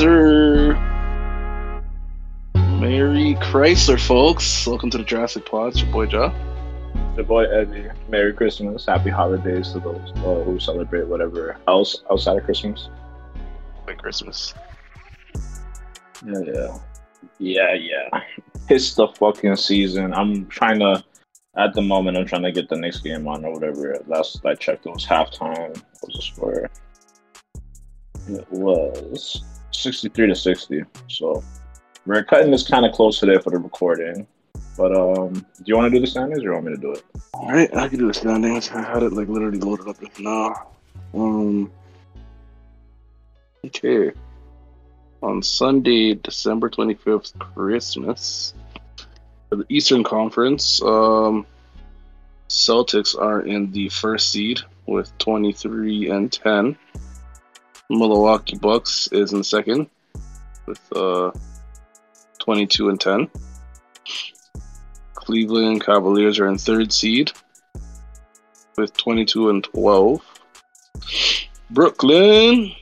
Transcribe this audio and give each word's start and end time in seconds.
sir. 0.00 0.72
Merry 2.54 3.34
Chrysler, 3.34 4.00
folks. 4.00 4.66
Welcome 4.66 4.88
to 4.88 4.96
the 4.96 5.04
Jurassic 5.04 5.44
Pod. 5.44 5.72
It's 5.72 5.82
your 5.82 5.92
boy, 5.92 6.06
Jah. 6.06 6.32
The 7.16 7.22
boy 7.22 7.44
Ebby. 7.44 7.92
Merry 8.08 8.32
Christmas. 8.32 8.86
Happy 8.86 9.10
holidays 9.10 9.72
to 9.72 9.80
those 9.80 10.10
uh, 10.16 10.42
who 10.42 10.58
celebrate 10.58 11.06
whatever 11.06 11.58
else 11.68 12.02
outside 12.10 12.38
of 12.38 12.44
Christmas. 12.44 12.88
Merry 13.84 13.98
Christmas. 13.98 14.54
Yeah, 16.24 16.40
yeah. 16.46 16.78
Yeah, 17.38 17.74
yeah. 17.74 18.20
It's 18.70 18.94
the 18.94 19.06
fucking 19.06 19.56
season. 19.56 20.14
I'm 20.14 20.46
trying 20.46 20.78
to, 20.78 21.04
at 21.58 21.74
the 21.74 21.82
moment, 21.82 22.16
I'm 22.16 22.24
trying 22.24 22.44
to 22.44 22.52
get 22.52 22.70
the 22.70 22.76
next 22.76 23.00
game 23.00 23.28
on 23.28 23.44
or 23.44 23.52
whatever. 23.52 24.02
Last 24.06 24.40
I 24.46 24.54
checked, 24.54 24.86
it 24.86 24.92
was 24.92 25.04
halftime. 25.04 25.76
What 25.76 26.06
was 26.06 26.16
the 26.16 26.22
score? 26.22 26.70
It 28.28 28.50
was 28.50 29.42
63 29.80 30.28
to 30.28 30.34
60. 30.34 30.84
So 31.08 31.42
we're 32.06 32.24
cutting 32.24 32.50
this 32.50 32.66
kind 32.66 32.84
of 32.84 32.92
close 32.92 33.18
today 33.18 33.38
for 33.38 33.50
the 33.50 33.58
recording. 33.58 34.26
But 34.76 34.96
um, 34.96 35.34
do 35.34 35.64
you 35.66 35.76
want 35.76 35.92
to 35.92 35.98
do 35.98 36.00
the 36.00 36.06
standings 36.06 36.40
or 36.40 36.44
you 36.44 36.52
want 36.52 36.66
me 36.66 36.74
to 36.74 36.80
do 36.80 36.92
it? 36.92 37.04
All 37.34 37.50
right, 37.50 37.74
I 37.74 37.88
can 37.88 37.98
do 37.98 38.06
the 38.06 38.14
standings. 38.14 38.70
I 38.70 38.82
had 38.82 39.02
it 39.02 39.12
like 39.12 39.28
literally 39.28 39.58
loaded 39.58 39.88
up 39.88 40.00
just 40.00 40.20
now. 40.20 40.68
Um, 41.14 41.70
okay. 43.66 44.12
On 45.22 45.42
Sunday, 45.42 46.14
December 46.14 46.70
25th, 46.70 47.38
Christmas, 47.38 48.54
for 49.48 49.56
the 49.56 49.66
Eastern 49.68 50.02
Conference, 50.02 50.80
um, 50.82 51.46
Celtics 52.48 53.16
are 53.16 53.42
in 53.42 53.70
the 53.72 53.88
first 53.90 54.30
seed 54.32 54.60
with 54.86 55.16
23 55.18 56.10
and 56.10 56.32
10. 56.32 56.76
Milwaukee 57.90 58.56
Bucks 58.56 59.08
is 59.10 59.32
in 59.32 59.42
second 59.42 59.88
with 60.66 60.80
uh, 60.94 61.32
22 62.38 62.88
and 62.88 63.00
10. 63.00 63.28
Cleveland 65.14 65.84
Cavaliers 65.84 66.38
are 66.38 66.46
in 66.46 66.56
third 66.56 66.92
seed 66.92 67.32
with 68.76 68.96
22 68.96 69.50
and 69.50 69.64
12. 69.64 70.22
Brooklyn, 71.70 72.72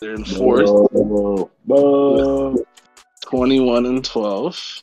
they're 0.00 0.14
in 0.14 0.24
fourth, 0.24 0.68
Whoa, 0.68 1.50
whoa. 1.66 2.64
21 3.20 3.86
and 3.86 4.04
12. 4.04 4.82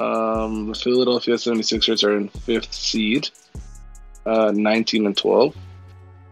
Um, 0.00 0.68
the 0.68 0.74
Philadelphia 0.74 1.34
76ers 1.34 2.04
are 2.04 2.16
in 2.16 2.28
fifth 2.28 2.72
seed, 2.72 3.28
uh, 4.26 4.52
19 4.54 5.06
and 5.06 5.16
12. 5.16 5.54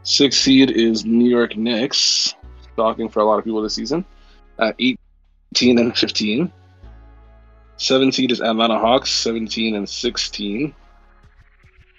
Sixth 0.09 0.41
seed 0.41 0.71
is 0.71 1.05
New 1.05 1.29
York 1.29 1.55
Knicks, 1.59 2.35
shocking 2.77 3.11
for 3.11 3.21
a 3.21 3.27
lot 3.27 3.39
of 3.39 3.45
people 3.45 3.61
this 3.61 3.75
season, 3.75 4.07
at 4.59 4.75
18 4.79 5.79
and 5.79 5.95
15. 5.95 6.51
Seventh 7.77 8.15
seed 8.15 8.33
is 8.33 8.41
Atlanta 8.41 8.79
Hawks, 8.79 9.11
17 9.11 9.77
and 9.77 9.87
16. 9.87 10.75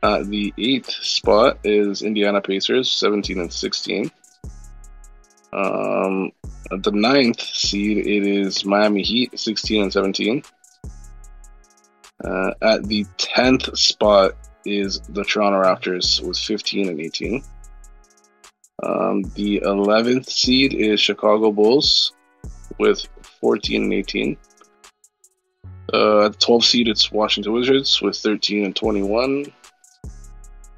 Uh, 0.01 0.23
the 0.23 0.51
eighth 0.57 0.89
spot 0.89 1.59
is 1.63 2.01
Indiana 2.01 2.41
Pacers, 2.41 2.91
17 2.91 3.41
and 3.41 3.53
16. 3.53 4.09
Um, 5.53 6.31
the 6.71 6.91
ninth 6.91 7.41
seed, 7.41 8.07
it 8.07 8.25
is 8.25 8.65
Miami 8.65 9.03
Heat, 9.03 9.39
16 9.39 9.83
and 9.83 9.93
17. 9.93 10.41
Uh, 12.25 12.51
at 12.63 12.83
the 12.85 13.05
10th 13.19 13.77
spot 13.77 14.31
is 14.65 14.99
the 15.09 15.23
Toronto 15.23 15.61
Raptors 15.61 16.19
with 16.27 16.39
15 16.39 16.89
and 16.89 16.99
18. 16.99 17.43
Um, 18.83 19.23
the 19.35 19.61
11th 19.61 20.29
seed 20.29 20.73
is 20.73 20.99
Chicago 20.99 21.51
Bulls 21.51 22.13
with 22.77 23.05
14 23.41 23.83
and 23.83 23.93
18. 23.93 24.37
Uh, 25.91 26.25
at 26.25 26.33
the 26.33 26.37
12th 26.39 26.63
seed, 26.63 26.87
it's 26.87 27.11
Washington 27.11 27.53
Wizards 27.53 28.01
with 28.01 28.15
13 28.15 28.65
and 28.65 28.75
21. 28.75 29.51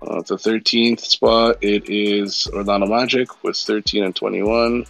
Uh, 0.02 0.22
the 0.24 0.36
13th 0.36 1.02
spot, 1.02 1.58
it 1.62 1.90
is 1.90 2.48
Orlando 2.54 2.88
Magic 2.88 3.44
with 3.44 3.58
13 3.58 4.04
and 4.04 4.16
21. 4.16 4.86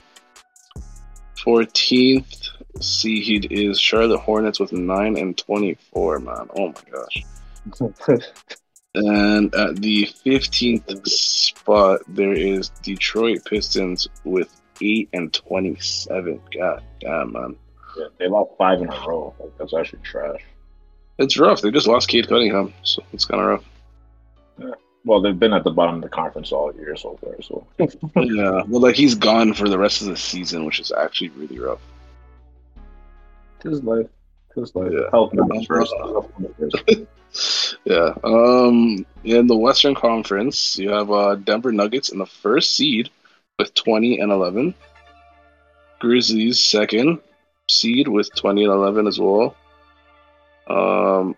14th 1.44 2.50
seed 2.80 3.52
is 3.52 3.80
Charlotte 3.80 4.20
Hornets 4.20 4.60
with 4.60 4.72
9 4.72 5.18
and 5.18 5.38
24, 5.38 6.20
man. 6.20 6.50
Oh 6.56 6.68
my 6.68 6.82
gosh. 6.92 7.26
And 8.94 9.54
at 9.56 9.78
the 9.78 10.04
15th 10.26 11.08
spot, 11.08 12.02
there 12.08 12.34
is 12.34 12.70
Detroit 12.84 13.40
Pistons 13.46 14.08
with 14.26 14.62
8 14.82 15.10
and 15.14 15.32
27. 15.34 16.42
God 16.58 16.84
damn, 17.00 17.32
man. 17.32 17.56
Yeah, 17.98 18.06
they 18.20 18.28
lost 18.28 18.52
five 18.58 18.82
in 18.82 18.90
a 18.90 19.08
row. 19.08 19.34
Like, 19.40 19.58
that's 19.58 19.74
actually 19.74 20.02
trash. 20.04 20.42
It's 21.20 21.38
rough. 21.40 21.62
They 21.62 21.72
just 21.72 21.88
lost 21.88 22.10
Cade 22.10 22.28
Cunningham, 22.28 22.74
so 22.84 23.04
it's 23.14 23.26
kind 23.26 23.42
of 23.42 23.48
rough. 24.60 24.76
Well, 25.04 25.22
they've 25.22 25.38
been 25.38 25.54
at 25.54 25.64
the 25.64 25.72
bottom 25.72 25.96
of 25.96 26.02
the 26.02 26.10
conference 26.10 26.52
all 26.52 26.74
year 26.76 26.96
so 26.96 27.18
far. 27.24 27.42
So 27.42 27.66
yeah, 28.16 28.62
well, 28.68 28.82
like 28.82 28.96
he's 28.96 29.16
gone 29.16 29.54
for 29.54 29.68
the 29.68 29.78
rest 29.78 30.02
of 30.02 30.08
the 30.08 30.18
season, 30.18 30.64
which 30.66 30.80
is 30.80 30.92
actually 30.92 31.30
really 31.30 31.58
rough. 31.60 31.80
his 33.64 33.84
life, 33.84 34.08
his 34.56 34.76
life, 34.76 34.92
Yeah. 34.94 35.10
health 35.12 35.34
numbers 35.34 35.66
first. 35.66 35.94
Yeah. 37.86 38.14
Um, 38.24 39.06
in 39.24 39.48
the 39.48 39.56
Western 39.56 39.96
Conference, 39.96 40.78
you 40.78 40.90
have 40.90 41.12
uh, 41.12 41.36
Denver 41.36 41.72
Nuggets 41.72 42.10
in 42.10 42.20
the 42.20 42.26
first 42.26 42.74
seed 42.74 43.10
with 43.58 43.74
20 43.74 44.20
and 44.20 44.32
11. 44.32 44.74
Grizzlies 46.00 46.62
second 46.62 47.20
seed 47.70 48.08
with 48.08 48.34
20 48.36 48.64
and 48.64 48.74
11 48.74 49.08
as 49.08 49.20
well. 49.20 49.56
Um, 50.68 51.36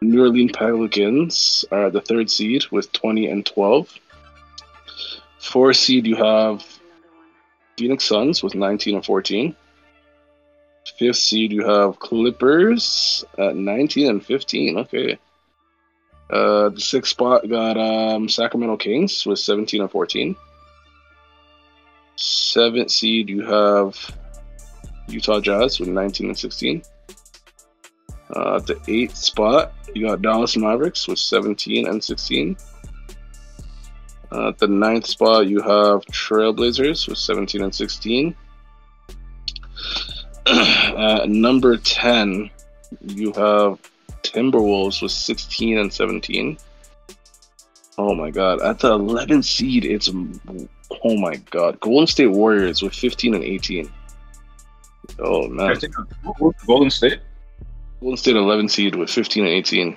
New 0.00 0.22
Orleans 0.22 0.52
Pelicans 0.52 1.64
are 1.70 1.90
the 1.90 2.00
third 2.00 2.30
seed 2.30 2.66
with 2.70 2.92
20 2.92 3.28
and 3.28 3.44
12. 3.44 3.92
Four 5.38 5.72
seed, 5.72 6.06
you 6.06 6.16
have 6.16 6.64
Phoenix 7.76 8.04
Suns 8.04 8.42
with 8.42 8.54
19 8.54 8.96
and 8.96 9.04
14. 9.04 9.56
Fifth 11.00 11.16
seed, 11.16 11.50
you 11.50 11.64
have 11.64 11.98
Clippers 11.98 13.24
at 13.38 13.56
19 13.56 14.10
and 14.10 14.22
15. 14.22 14.76
Okay. 14.80 15.18
Uh, 16.28 16.68
the 16.68 16.78
sixth 16.78 17.12
spot 17.12 17.48
got 17.48 17.78
um, 17.78 18.28
Sacramento 18.28 18.76
Kings 18.76 19.24
with 19.24 19.38
17 19.38 19.80
and 19.80 19.90
14. 19.90 20.36
Seventh 22.16 22.90
seed, 22.90 23.30
you 23.30 23.46
have 23.46 23.96
Utah 25.08 25.40
Jazz 25.40 25.80
with 25.80 25.88
19 25.88 26.26
and 26.26 26.38
16. 26.38 26.82
Uh, 28.36 28.56
at 28.56 28.66
the 28.66 28.78
eighth 28.86 29.16
spot, 29.16 29.72
you 29.94 30.06
got 30.06 30.20
Dallas 30.20 30.54
Mavericks 30.54 31.08
with 31.08 31.18
17 31.18 31.88
and 31.88 32.04
16. 32.04 32.58
Uh, 34.30 34.48
at 34.48 34.58
the 34.58 34.68
ninth 34.68 35.06
spot, 35.06 35.46
you 35.46 35.62
have 35.62 36.04
Trailblazers 36.12 37.08
with 37.08 37.16
17 37.16 37.62
and 37.62 37.74
16. 37.74 38.36
At 40.46 41.28
number 41.28 41.76
10, 41.76 42.50
you 43.06 43.32
have 43.32 43.78
Timberwolves 44.22 45.02
with 45.02 45.12
16 45.12 45.78
and 45.78 45.92
17. 45.92 46.58
Oh 47.98 48.14
my 48.14 48.30
god. 48.30 48.60
At 48.62 48.78
the 48.78 48.98
11th 48.98 49.44
seed, 49.44 49.84
it's 49.84 50.08
oh 51.04 51.16
my 51.18 51.36
god. 51.50 51.78
Golden 51.80 52.06
State 52.06 52.28
Warriors 52.28 52.82
with 52.82 52.94
15 52.94 53.34
and 53.34 53.44
18. 53.44 53.90
Oh 55.18 55.48
man. 55.48 55.76
Golden 56.66 56.90
State. 56.90 57.20
Golden 58.00 58.16
State 58.16 58.36
11 58.36 58.68
seed 58.68 58.94
with 58.94 59.10
15 59.10 59.44
and 59.44 59.52
18. 59.52 59.96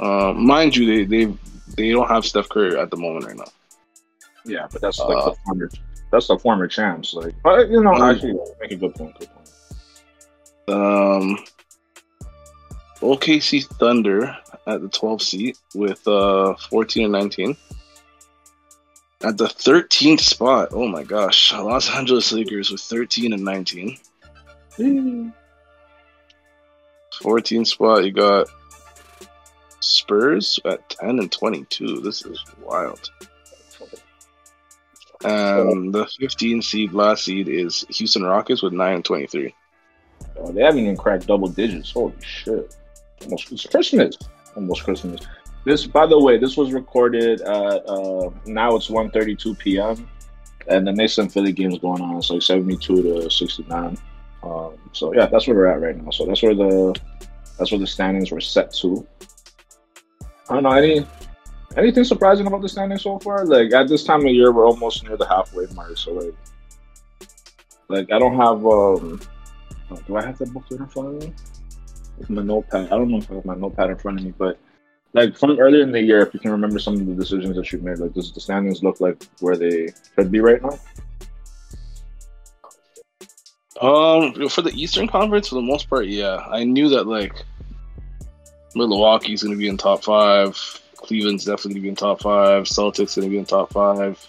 Uh, 0.00 0.32
mind 0.32 0.76
you, 0.76 0.84
they 0.86 1.04
they 1.04 1.32
they 1.76 1.92
don't 1.92 2.08
have 2.08 2.24
Steph 2.26 2.48
Curry 2.48 2.78
at 2.78 2.90
the 2.90 2.96
moment 2.96 3.24
right 3.24 3.36
now. 3.36 3.44
Yeah, 4.44 4.66
but 4.70 4.80
that's 4.82 4.98
like 4.98 5.16
Uh, 5.16 5.30
the 5.30 5.36
former. 5.46 5.70
That's 6.12 6.28
the 6.28 6.38
former 6.38 6.68
champs. 6.68 7.14
Like, 7.14 7.34
but 7.42 7.68
you 7.70 7.82
know, 7.82 7.90
Mm. 7.92 8.14
actually, 8.14 8.38
make 8.60 8.70
a 8.70 8.76
good 8.76 8.94
point. 8.94 9.18
Good 9.18 9.28
point. 9.30 9.48
Um, 10.68 11.38
OKC 13.00 13.62
Thunder 13.64 14.36
at 14.66 14.80
the 14.82 14.88
12th 14.88 15.22
seat 15.22 15.58
with 15.74 16.06
uh 16.06 16.54
14 16.70 17.04
and 17.04 17.12
19. 17.12 17.56
At 19.24 19.36
the 19.38 19.46
13th 19.46 20.20
spot, 20.20 20.68
oh 20.72 20.86
my 20.86 21.02
gosh, 21.04 21.52
Los 21.52 21.88
Angeles 21.90 22.30
Lakers 22.32 22.70
with 22.70 22.80
13 22.80 23.32
and 23.32 23.44
19. 23.44 23.96
14th 27.22 27.66
spot, 27.68 28.04
you 28.04 28.12
got 28.12 28.46
Spurs 29.80 30.58
at 30.64 30.88
10 30.90 31.18
and 31.20 31.30
22. 31.32 32.00
This 32.00 32.24
is 32.24 32.38
wild. 32.62 33.10
And 35.24 35.94
the 35.94 36.06
15 36.18 36.62
seed, 36.62 36.92
last 36.92 37.24
seed, 37.24 37.48
is 37.48 37.84
Houston 37.90 38.24
Rockets 38.24 38.62
with 38.62 38.72
9 38.72 38.94
and 38.94 39.04
23. 39.04 39.54
Oh, 40.38 40.52
they 40.52 40.62
haven't 40.62 40.80
even 40.80 40.96
cracked 40.96 41.26
double 41.26 41.48
digits. 41.48 41.92
Holy 41.92 42.14
shit! 42.20 42.74
Almost 43.22 43.52
it's 43.52 43.66
Christmas. 43.66 44.16
Almost 44.56 44.84
Christmas. 44.84 45.20
This, 45.64 45.86
by 45.86 46.06
the 46.06 46.18
way, 46.18 46.38
this 46.38 46.56
was 46.56 46.72
recorded 46.72 47.40
at 47.40 47.88
uh, 47.88 48.30
now 48.46 48.74
it's 48.74 48.88
1.32 48.88 49.58
p.m. 49.58 50.08
and 50.68 50.86
the 50.86 51.14
and 51.18 51.32
Philly 51.32 51.52
game 51.52 51.70
is 51.70 51.78
going 51.78 52.02
on. 52.02 52.16
It's 52.16 52.30
like 52.30 52.42
72 52.42 53.02
to 53.02 53.30
69. 53.30 53.98
Um, 54.42 54.74
so 54.92 55.14
yeah, 55.14 55.26
that's 55.26 55.46
where 55.46 55.56
we're 55.56 55.66
at 55.66 55.80
right 55.80 55.96
now. 55.96 56.10
So 56.10 56.26
that's 56.26 56.42
where 56.42 56.54
the 56.54 56.98
that's 57.58 57.70
where 57.70 57.78
the 57.78 57.86
standings 57.86 58.32
were 58.32 58.40
set 58.40 58.72
to. 58.74 59.06
I 60.48 60.54
don't 60.54 60.64
know 60.64 60.72
any 60.72 61.06
anything 61.76 62.04
surprising 62.04 62.46
about 62.46 62.62
the 62.62 62.68
standings 62.68 63.02
so 63.02 63.18
far. 63.18 63.44
Like 63.44 63.72
at 63.72 63.88
this 63.88 64.04
time 64.04 64.20
of 64.20 64.32
year, 64.32 64.52
we're 64.52 64.66
almost 64.66 65.04
near 65.04 65.16
the 65.16 65.26
halfway 65.26 65.66
mark. 65.74 65.96
So 65.96 66.12
like, 66.12 66.34
like 67.88 68.12
I 68.12 68.18
don't 68.18 68.36
have 68.36 68.64
um. 68.66 69.20
Do 70.06 70.16
I 70.16 70.24
have 70.24 70.38
the 70.38 70.46
booklet 70.46 70.80
in 70.80 70.86
front 70.86 71.08
of 71.08 71.22
me? 71.22 71.34
With 72.16 72.30
my 72.30 72.42
notepad. 72.42 72.86
I 72.86 72.96
don't 72.96 73.10
know 73.10 73.18
if 73.18 73.30
I 73.30 73.34
have 73.34 73.44
my 73.44 73.54
notepad 73.54 73.90
in 73.90 73.98
front 73.98 74.20
of 74.20 74.24
me, 74.24 74.32
but 74.38 74.58
like 75.12 75.36
from 75.36 75.58
earlier 75.58 75.82
in 75.82 75.92
the 75.92 76.00
year, 76.00 76.20
if 76.20 76.32
you 76.32 76.40
can 76.40 76.50
remember 76.50 76.78
some 76.78 76.94
of 76.94 77.06
the 77.06 77.14
decisions 77.14 77.56
that 77.56 77.70
you 77.72 77.78
made, 77.80 77.98
like 77.98 78.14
does 78.14 78.32
the 78.32 78.40
standings 78.40 78.82
look 78.82 79.00
like 79.00 79.22
where 79.40 79.56
they 79.56 79.88
should 80.14 80.30
be 80.30 80.40
right 80.40 80.62
now? 80.62 80.78
Um, 83.80 84.48
for 84.48 84.62
the 84.62 84.72
Eastern 84.74 85.08
Conference, 85.08 85.48
for 85.48 85.56
the 85.56 85.62
most 85.62 85.90
part, 85.90 86.06
yeah. 86.06 86.36
I 86.36 86.64
knew 86.64 86.88
that 86.90 87.06
like 87.06 87.44
Milwaukee's 88.74 89.42
going 89.42 89.54
to 89.54 89.58
be 89.58 89.68
in 89.68 89.76
top 89.76 90.04
five. 90.04 90.56
Cleveland's 91.02 91.44
definitely 91.44 91.74
going 91.74 91.80
to 91.80 91.82
be 91.82 91.88
in 91.90 91.96
top 91.96 92.20
five. 92.20 92.64
Celtics 92.64 93.16
going 93.16 93.26
to 93.26 93.30
be 93.30 93.38
in 93.38 93.44
top 93.44 93.72
five. 93.72 94.24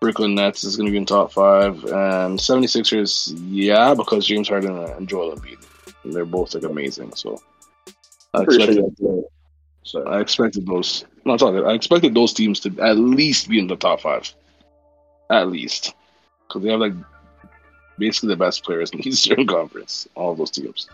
Brooklyn 0.00 0.34
Nets 0.34 0.64
is 0.64 0.76
going 0.76 0.86
to 0.86 0.92
be 0.92 0.98
in 0.98 1.06
top 1.06 1.32
five, 1.32 1.82
and 1.84 2.38
76ers, 2.38 3.36
yeah, 3.48 3.94
because 3.94 4.26
James 4.26 4.48
Harden 4.48 4.76
and 4.76 5.08
Joel 5.08 5.34
Embiid, 5.34 5.64
they're 6.04 6.24
both 6.24 6.54
like 6.54 6.64
amazing. 6.64 7.14
So 7.14 7.42
I 8.34 8.42
expected, 8.42 8.94
so 9.82 10.06
I 10.06 10.20
expected 10.20 10.66
those. 10.66 11.04
Not 11.24 11.40
talking. 11.40 11.64
I 11.64 11.72
expected 11.72 12.14
those 12.14 12.32
teams 12.32 12.60
to 12.60 12.80
at 12.80 12.96
least 12.96 13.48
be 13.48 13.58
in 13.58 13.66
the 13.66 13.76
top 13.76 14.00
five, 14.00 14.32
at 15.30 15.48
least, 15.48 15.94
because 16.46 16.62
they 16.62 16.70
have 16.70 16.80
like 16.80 16.94
basically 17.98 18.28
the 18.28 18.36
best 18.36 18.64
players 18.64 18.90
in 18.90 19.00
the 19.00 19.08
Eastern 19.08 19.46
Conference. 19.46 20.06
All 20.14 20.34
those 20.34 20.50
teams. 20.50 20.88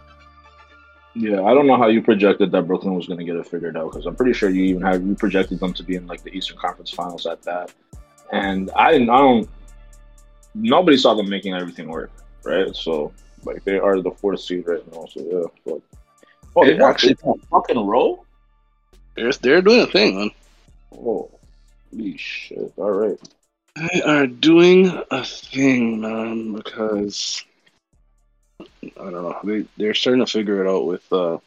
Yeah, 1.17 1.43
I 1.43 1.55
don't 1.55 1.69
know 1.69 1.77
how 1.77 1.87
you 1.87 2.03
projected 2.03 2.51
that 2.53 2.63
Brooklyn 2.63 2.95
was 2.95 3.07
going 3.07 3.19
to 3.19 3.25
get 3.25 3.37
it 3.37 3.47
figured 3.47 3.77
out 3.77 3.93
because 3.93 4.07
I'm 4.07 4.17
pretty 4.17 4.33
sure 4.33 4.51
you 4.51 4.65
even 4.65 4.83
have 4.83 5.07
you 5.07 5.15
projected 5.15 5.61
them 5.61 5.73
to 5.75 5.83
be 5.85 5.95
in 5.95 6.07
like 6.09 6.23
the 6.23 6.31
Eastern 6.31 6.59
Conference 6.59 6.91
Finals 6.91 7.27
at 7.27 7.43
that, 7.43 7.73
and 8.33 8.71
I. 8.77 8.95
I 8.95 8.99
don't. 9.05 9.49
Nobody 10.57 10.97
saw 10.97 11.15
them 11.15 11.29
making 11.29 11.55
everything 11.55 11.89
work, 11.89 12.11
right? 12.45 12.75
So 12.75 13.13
like 13.45 13.63
they 13.65 13.79
are 13.79 14.01
the 14.01 14.11
fourth 14.11 14.41
seed 14.41 14.67
right 14.67 14.85
now. 14.93 15.07
So 15.07 15.21
yeah, 15.21 15.47
but 15.65 15.81
oh, 16.57 16.65
they 16.65 16.83
actually 16.83 17.17
fucking 17.51 17.87
roll. 17.87 18.27
They're 19.15 19.33
they're 19.33 19.63
doing 19.63 19.81
a 19.81 19.87
thing, 19.87 20.17
man. 20.17 20.31
Oh, 20.93 21.31
shit! 22.17 22.73
All 22.77 22.91
right. 22.91 23.19
They 23.77 24.03
are 24.03 24.27
doing 24.27 25.03
a 25.11 25.25
thing, 25.25 26.01
man, 26.01 26.55
because 26.55 27.45
I 28.83 29.11
don't 29.11 29.13
know. 29.13 29.39
They 29.45 29.67
they're 29.77 29.95
starting 29.95 30.25
to 30.25 30.31
figure 30.31 30.65
it 30.65 30.69
out 30.69 30.87
with 30.87 31.13
uh 31.13 31.39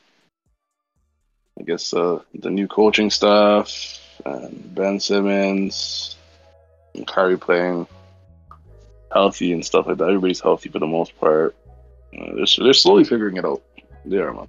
I 1.59 1.63
guess 1.65 1.93
uh 1.93 2.21
the 2.33 2.49
new 2.49 2.67
coaching 2.67 3.09
staff 3.09 3.99
and 4.25 4.75
Ben 4.75 4.99
Simmons 4.99 6.15
and 6.95 7.07
Kyrie 7.07 7.37
playing 7.37 7.87
healthy 9.11 9.53
and 9.53 9.65
stuff 9.65 9.87
like 9.87 9.97
that. 9.97 10.05
Everybody's 10.05 10.41
healthy 10.41 10.69
for 10.69 10.79
the 10.79 10.87
most 10.87 11.17
part. 11.19 11.55
Uh, 12.17 12.35
they're 12.35 12.45
they're 12.65 12.73
slowly 12.73 13.03
figuring 13.03 13.37
it 13.37 13.45
out. 13.45 13.61
They 14.05 14.17
are, 14.17 14.33
man. 14.33 14.47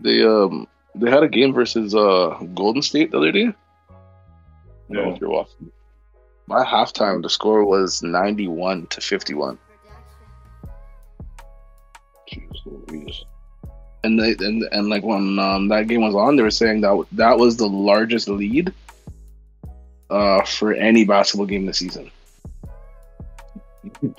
They 0.00 0.24
um 0.24 0.66
they 0.94 1.10
had 1.10 1.22
a 1.22 1.28
game 1.28 1.52
versus 1.52 1.94
uh 1.94 2.38
Golden 2.54 2.82
State 2.82 3.10
the 3.10 3.18
other 3.18 3.32
day. 3.32 3.52
Yeah. 4.88 5.12
if 5.12 5.20
you're 5.20 5.30
watching. 5.30 5.72
My 6.46 6.64
halftime, 6.64 7.22
the 7.22 7.30
score 7.30 7.64
was 7.64 8.04
91 8.04 8.86
to 8.88 9.00
51. 9.00 9.58
Jeez 12.86 13.24
And 14.04 14.18
they 14.20 14.32
and, 14.44 14.62
and 14.72 14.88
like 14.88 15.02
when 15.02 15.38
um, 15.38 15.68
that 15.68 15.88
game 15.88 16.02
was 16.02 16.14
on, 16.14 16.36
they 16.36 16.42
were 16.42 16.50
saying 16.50 16.80
that 16.82 17.06
that 17.12 17.38
was 17.38 17.56
the 17.56 17.68
largest 17.68 18.28
lead 18.28 18.72
uh, 20.10 20.42
for 20.44 20.72
any 20.72 21.04
basketball 21.04 21.46
game 21.46 21.66
this 21.66 21.78
season. 21.78 22.10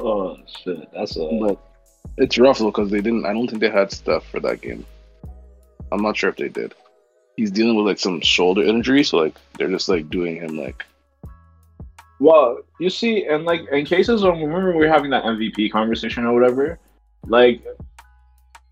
oh 0.00 0.36
shit, 0.64 0.88
that's 0.92 1.16
a. 1.16 1.28
But 1.40 1.58
it's 2.18 2.38
rough 2.38 2.58
though 2.58 2.66
because 2.66 2.90
they 2.90 3.00
didn't. 3.00 3.26
I 3.26 3.32
don't 3.32 3.48
think 3.48 3.60
they 3.60 3.70
had 3.70 3.90
stuff 3.92 4.26
for 4.28 4.40
that 4.40 4.60
game. 4.60 4.86
I'm 5.92 6.02
not 6.02 6.16
sure 6.16 6.30
if 6.30 6.36
they 6.36 6.48
did 6.48 6.74
he's 7.36 7.50
dealing 7.50 7.76
with 7.76 7.86
like 7.86 7.98
some 7.98 8.20
shoulder 8.20 8.62
injury, 8.62 9.04
so 9.04 9.18
like 9.18 9.36
they're 9.58 9.70
just 9.70 9.88
like 9.88 10.10
doing 10.10 10.36
him 10.36 10.58
like. 10.58 10.84
Well, 12.18 12.60
you 12.80 12.88
see, 12.88 13.26
and 13.26 13.44
like 13.44 13.68
in 13.70 13.84
cases 13.84 14.22
of 14.22 14.34
remember 14.34 14.72
we 14.72 14.78
were 14.78 14.88
having 14.88 15.10
that 15.10 15.24
MVP 15.24 15.70
conversation 15.70 16.24
or 16.24 16.32
whatever, 16.32 16.78
like 17.26 17.62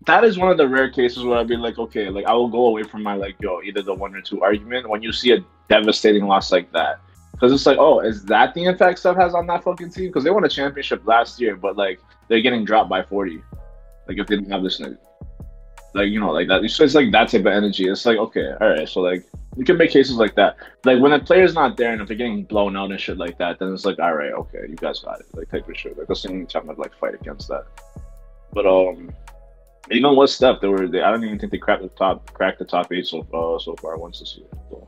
that 0.05 0.23
is 0.23 0.37
one 0.37 0.51
of 0.51 0.57
the 0.57 0.67
rare 0.67 0.89
cases 0.89 1.23
where 1.23 1.37
I'd 1.37 1.47
be 1.47 1.55
like, 1.55 1.77
okay, 1.77 2.09
like 2.09 2.25
I 2.25 2.33
will 2.33 2.47
go 2.47 2.67
away 2.67 2.83
from 2.83 3.03
my 3.03 3.15
like 3.15 3.35
yo 3.39 3.61
either 3.61 3.81
the 3.81 3.93
one 3.93 4.15
or 4.15 4.21
two 4.21 4.41
argument 4.41 4.89
when 4.89 5.01
you 5.01 5.11
see 5.11 5.31
a 5.33 5.43
devastating 5.69 6.25
loss 6.25 6.51
like 6.51 6.71
that. 6.71 6.99
Because 7.31 7.51
it's 7.51 7.65
like, 7.65 7.77
oh, 7.77 7.99
is 7.99 8.23
that 8.25 8.53
the 8.53 8.63
impact 8.63 8.99
stuff 8.99 9.17
has 9.17 9.35
on 9.35 9.45
that 9.47 9.63
fucking 9.63 9.91
team? 9.91 10.07
Because 10.07 10.23
they 10.23 10.29
won 10.29 10.45
a 10.45 10.49
championship 10.49 11.05
last 11.05 11.39
year, 11.39 11.55
but 11.55 11.75
like 11.75 11.99
they're 12.27 12.41
getting 12.41 12.65
dropped 12.65 12.89
by 12.89 13.03
forty. 13.03 13.43
Like 14.07 14.17
if 14.17 14.27
they 14.27 14.37
didn't 14.37 14.51
have 14.51 14.63
this 14.63 14.79
nigga 14.79 14.97
like 15.95 16.09
you 16.09 16.19
know 16.19 16.31
like 16.31 16.47
that 16.47 16.67
so 16.69 16.83
it's 16.83 16.93
like 16.93 17.11
that 17.11 17.29
type 17.29 17.41
of 17.41 17.47
energy 17.47 17.87
it's 17.87 18.05
like 18.05 18.17
okay 18.17 18.53
all 18.61 18.69
right 18.69 18.87
so 18.87 19.01
like 19.01 19.25
you 19.57 19.63
can 19.63 19.77
make 19.77 19.89
cases 19.89 20.15
like 20.15 20.35
that 20.35 20.57
like 20.83 20.99
when 20.99 21.13
a 21.13 21.19
player's 21.19 21.53
not 21.53 21.77
there 21.77 21.93
and 21.93 22.01
if 22.01 22.07
they're 22.07 22.17
getting 22.17 22.43
blown 22.43 22.75
out 22.75 22.91
and 22.91 22.99
shit 22.99 23.17
like 23.17 23.37
that 23.37 23.57
then 23.59 23.73
it's 23.73 23.85
like 23.85 23.97
all 23.99 24.13
right 24.13 24.33
okay 24.33 24.59
you 24.69 24.75
guys 24.75 24.99
got 24.99 25.19
it 25.19 25.25
like 25.33 25.49
type 25.49 25.67
of 25.67 25.77
shit 25.77 25.97
like 25.97 26.07
the 26.07 26.27
only 26.29 26.45
time 26.45 26.69
i'd 26.69 26.77
like 26.77 26.93
fight 26.99 27.15
against 27.15 27.47
that 27.47 27.65
but 28.53 28.65
um 28.65 29.09
even 29.91 30.15
with 30.15 30.29
Steph, 30.29 30.61
they 30.61 30.67
were 30.67 30.87
they, 30.87 31.01
I 31.01 31.11
don't 31.11 31.23
even 31.23 31.37
think 31.37 31.51
they 31.51 31.57
cracked 31.57 31.83
the 31.83 31.89
top 31.89 32.33
cracked 32.33 32.59
the 32.59 32.65
top 32.65 32.91
eight 32.91 33.05
so 33.05 33.19
uh, 33.33 33.59
so 33.59 33.75
far 33.75 33.97
once 33.97 34.19
this 34.19 34.37
year. 34.37 34.47
So. 34.69 34.87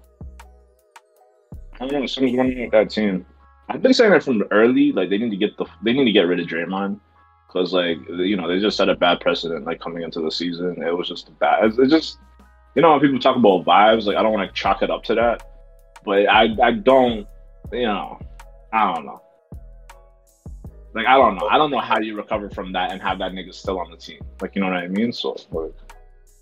I 1.79 1.87
don't 1.87 2.01
know. 2.01 2.07
Someone's 2.07 2.37
running 2.37 2.61
with 2.61 2.71
that 2.71 2.89
team. 2.89 3.25
I've 3.69 3.81
been 3.81 3.93
saying 3.93 4.11
that 4.11 4.23
from 4.23 4.43
early. 4.49 4.91
Like 4.91 5.09
they 5.09 5.17
need 5.17 5.29
to 5.29 5.37
get 5.37 5.57
the 5.57 5.65
they 5.83 5.93
need 5.93 6.05
to 6.05 6.11
get 6.11 6.21
rid 6.21 6.39
of 6.39 6.47
Draymond 6.47 6.99
because 7.47 7.73
like 7.73 7.97
you 8.09 8.35
know 8.35 8.47
they 8.47 8.59
just 8.59 8.77
set 8.77 8.89
a 8.89 8.95
bad 8.95 9.19
precedent 9.19 9.65
like 9.65 9.79
coming 9.79 10.03
into 10.03 10.21
the 10.21 10.31
season. 10.31 10.81
It 10.81 10.95
was 10.95 11.07
just 11.07 11.37
bad. 11.39 11.65
It's, 11.65 11.77
it's 11.77 11.91
just 11.91 12.17
you 12.75 12.81
know 12.81 12.91
when 12.91 12.99
people 12.99 13.19
talk 13.19 13.37
about 13.37 13.65
vibes, 13.65 14.05
like 14.05 14.17
I 14.17 14.23
don't 14.23 14.33
want 14.33 14.47
to 14.47 14.53
chalk 14.53 14.81
it 14.81 14.89
up 14.89 15.03
to 15.05 15.15
that, 15.15 15.43
but 16.03 16.27
I 16.29 16.55
I 16.61 16.71
don't 16.71 17.27
you 17.71 17.83
know 17.83 18.19
I 18.73 18.93
don't 18.93 19.05
know. 19.05 19.21
Like 20.93 21.05
I 21.05 21.15
don't 21.15 21.35
know. 21.35 21.47
I 21.47 21.57
don't 21.57 21.71
know 21.71 21.79
how 21.79 21.99
you 21.99 22.15
recover 22.15 22.49
from 22.49 22.71
that 22.73 22.91
and 22.91 23.01
have 23.01 23.19
that 23.19 23.31
nigga 23.31 23.53
still 23.53 23.79
on 23.79 23.91
the 23.91 23.97
team. 23.97 24.19
Like 24.41 24.55
you 24.55 24.61
know 24.61 24.67
what 24.67 24.77
I 24.77 24.87
mean? 24.87 25.13
So 25.13 25.37
like, 25.51 25.73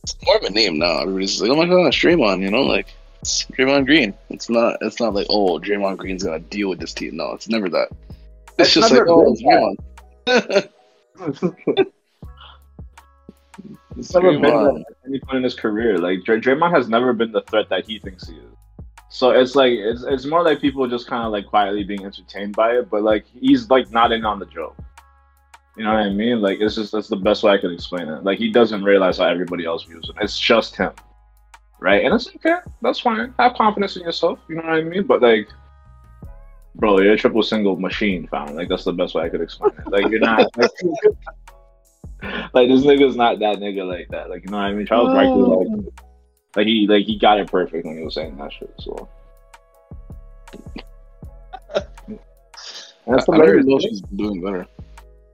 it's 0.03 0.15
more 0.25 0.37
of 0.37 0.43
a 0.43 0.49
name 0.49 0.79
now. 0.79 1.01
Everybody's 1.01 1.41
like, 1.41 1.51
oh 1.51 1.55
my 1.55 1.65
god, 1.65 1.91
Draymond. 1.91 2.41
You 2.41 2.51
know, 2.51 2.61
like 2.61 2.93
it's 3.21 3.45
Draymond 3.45 3.85
Green. 3.85 4.13
It's 4.29 4.49
not. 4.49 4.77
It's 4.81 4.99
not 4.99 5.13
like 5.13 5.27
oh 5.29 5.59
Draymond 5.59 5.97
Green's 5.97 6.23
gonna 6.23 6.39
deal 6.39 6.69
with 6.69 6.79
this 6.79 6.93
team. 6.93 7.17
No, 7.17 7.33
it's 7.33 7.49
never 7.49 7.69
that. 7.69 7.89
It's, 8.57 8.69
it's 8.69 8.73
just 8.75 8.91
like 8.91 9.07
oh 9.07 9.35
Draymond. 9.35 10.69
He's 13.95 14.13
never 14.13 14.37
been 14.37 14.45
at 14.45 14.85
any 15.07 15.19
point 15.19 15.37
in 15.37 15.43
his 15.43 15.55
career. 15.55 15.97
Like 15.97 16.23
Dray- 16.23 16.41
Draymond 16.41 16.75
has 16.75 16.89
never 16.89 17.13
been 17.13 17.31
the 17.31 17.41
threat 17.43 17.69
that 17.69 17.85
he 17.85 17.99
thinks 17.99 18.27
he 18.27 18.35
is. 18.35 18.55
So 19.09 19.31
it's 19.31 19.55
like 19.55 19.71
it's 19.71 20.03
it's 20.03 20.25
more 20.25 20.43
like 20.43 20.59
people 20.59 20.85
just 20.87 21.07
kind 21.07 21.25
of 21.25 21.31
like 21.31 21.45
quietly 21.45 21.83
being 21.83 22.03
entertained 22.03 22.55
by 22.55 22.71
it, 22.77 22.89
but 22.89 23.03
like 23.03 23.25
he's 23.27 23.69
like 23.69 23.89
not 23.91 24.11
in 24.11 24.25
on 24.25 24.39
the 24.39 24.45
joke. 24.45 24.75
You 25.77 25.83
know 25.83 25.93
what 25.93 25.99
I 26.03 26.09
mean? 26.09 26.41
Like 26.41 26.59
it's 26.59 26.75
just 26.75 26.91
that's 26.91 27.07
the 27.07 27.15
best 27.15 27.43
way 27.43 27.53
I 27.53 27.57
could 27.57 27.71
explain 27.71 28.09
it. 28.09 28.23
Like 28.23 28.37
he 28.39 28.51
doesn't 28.51 28.83
realize 28.83 29.17
how 29.17 29.25
everybody 29.25 29.65
else 29.65 29.83
views 29.83 30.09
him. 30.09 30.15
It's 30.19 30.37
just 30.37 30.75
him, 30.75 30.91
right? 31.79 32.03
And 32.03 32.13
it's 32.13 32.27
okay. 32.35 32.57
That's 32.81 32.99
fine. 32.99 33.33
Have 33.39 33.53
confidence 33.53 33.95
in 33.95 34.03
yourself. 34.03 34.39
You 34.49 34.55
know 34.55 34.63
what 34.63 34.73
I 34.73 34.81
mean? 34.83 35.03
But 35.03 35.21
like 35.21 35.47
bro, 36.75 36.99
you're 36.99 37.13
a 37.13 37.17
triple 37.17 37.43
single 37.43 37.77
machine, 37.77 38.27
fam. 38.27 38.55
Like 38.55 38.69
that's 38.69 38.83
the 38.83 38.93
best 38.93 39.15
way 39.15 39.23
I 39.23 39.29
could 39.29 39.41
explain 39.41 39.71
it. 39.77 39.87
Like 39.87 40.09
you're 40.09 40.19
not 40.19 40.39
like, 40.57 40.71
like 42.53 42.69
this 42.69 42.83
nigga's 42.83 43.15
not 43.15 43.39
that 43.39 43.57
nigga 43.57 43.87
like 43.87 44.09
that. 44.09 44.29
Like 44.29 44.43
you 44.45 44.51
know 44.51 44.57
what 44.57 44.63
I 44.65 44.73
mean? 44.73 44.85
Charles 44.85 45.13
Barkley 45.13 45.41
like 45.41 45.67
like 46.55 46.67
he 46.67 46.87
like 46.87 47.05
he 47.05 47.17
got 47.17 47.39
it 47.39 47.49
perfect 47.49 47.85
when 47.85 47.97
he 47.97 48.03
was 48.03 48.13
saying 48.13 48.37
that 48.37 48.51
shit. 48.51 48.73
So 48.79 49.09
that's 53.07 53.25
the 53.25 53.31
I 53.31 53.37
don't 53.37 53.65
know 53.65 53.79
she's 53.79 54.01
doing 54.01 54.41
better. 54.41 54.67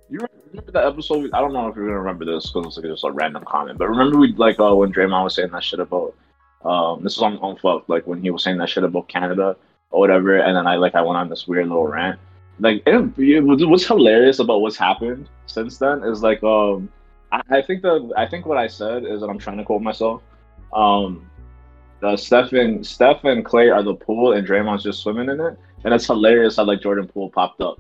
You 0.10 0.20
remember 0.52 0.72
that 0.72 0.86
episode? 0.86 1.30
I 1.34 1.40
don't 1.40 1.54
know 1.54 1.68
if 1.68 1.76
you're 1.76 1.86
gonna 1.86 2.00
remember 2.00 2.26
this 2.26 2.52
because 2.52 2.68
it's 2.68 2.78
like 2.78 2.86
just 2.86 3.04
a 3.04 3.12
random 3.12 3.44
comment, 3.46 3.80
but 3.80 3.90
remember 3.90 4.18
we 4.18 4.34
like 4.34 4.60
uh, 4.60 4.76
when 4.76 4.94
Draymond 4.94 5.24
was 5.24 5.36
saying 5.36 5.52
that 5.52 5.64
shit 5.64 5.80
about 5.80 6.16
um 6.64 7.02
this 7.02 7.18
was 7.18 7.24
on 7.24 7.38
on 7.40 7.58
fuck 7.58 7.90
like 7.90 8.06
when 8.06 8.22
he 8.22 8.30
was 8.30 8.44
saying 8.44 8.58
that 8.58 8.70
shit 8.70 8.84
about 8.84 9.08
Canada 9.08 9.56
or 9.92 10.00
whatever. 10.00 10.38
And 10.38 10.56
then 10.56 10.68
I 10.68 10.76
like 10.76 10.96
I 10.96 11.02
went 11.02 11.18
on 11.18 11.30
this 11.30 11.48
weird 11.48 11.68
little 11.68 11.88
rant. 11.88 12.20
Like 12.60 12.84
it, 12.86 13.68
what's 13.68 13.86
hilarious 13.86 14.40
about 14.40 14.62
what's 14.62 14.78
happened 14.78 15.30
since 15.46 15.78
then 15.78 16.04
is 16.04 16.22
like 16.22 16.44
um 16.44 16.90
I, 17.32 17.42
I 17.50 17.62
think 17.62 17.82
the 17.82 18.12
I 18.18 18.28
think 18.28 18.46
what 18.46 18.58
I 18.58 18.68
said 18.68 19.06
is 19.06 19.22
that 19.22 19.28
I'm 19.28 19.40
trying 19.40 19.58
to 19.58 19.64
quote 19.64 19.82
myself. 19.82 20.22
Um, 20.74 21.30
the 22.02 22.18
Steph 22.18 22.54
and 22.54 22.86
Steph 22.86 23.24
and 23.24 23.46
Klay 23.46 23.74
are 23.74 23.84
the 23.84 23.94
pool, 23.94 24.34
and 24.34 24.48
Draymond's 24.48 24.84
just 24.84 25.02
swimming 25.02 25.30
in 25.30 25.40
it, 25.40 25.58
and 25.84 25.94
it's 25.94 26.08
hilarious 26.08 26.56
how 26.56 26.66
like 26.66 26.82
Jordan 26.82 27.08
Poole 27.08 27.30
popped 27.30 27.62
up. 27.62 27.80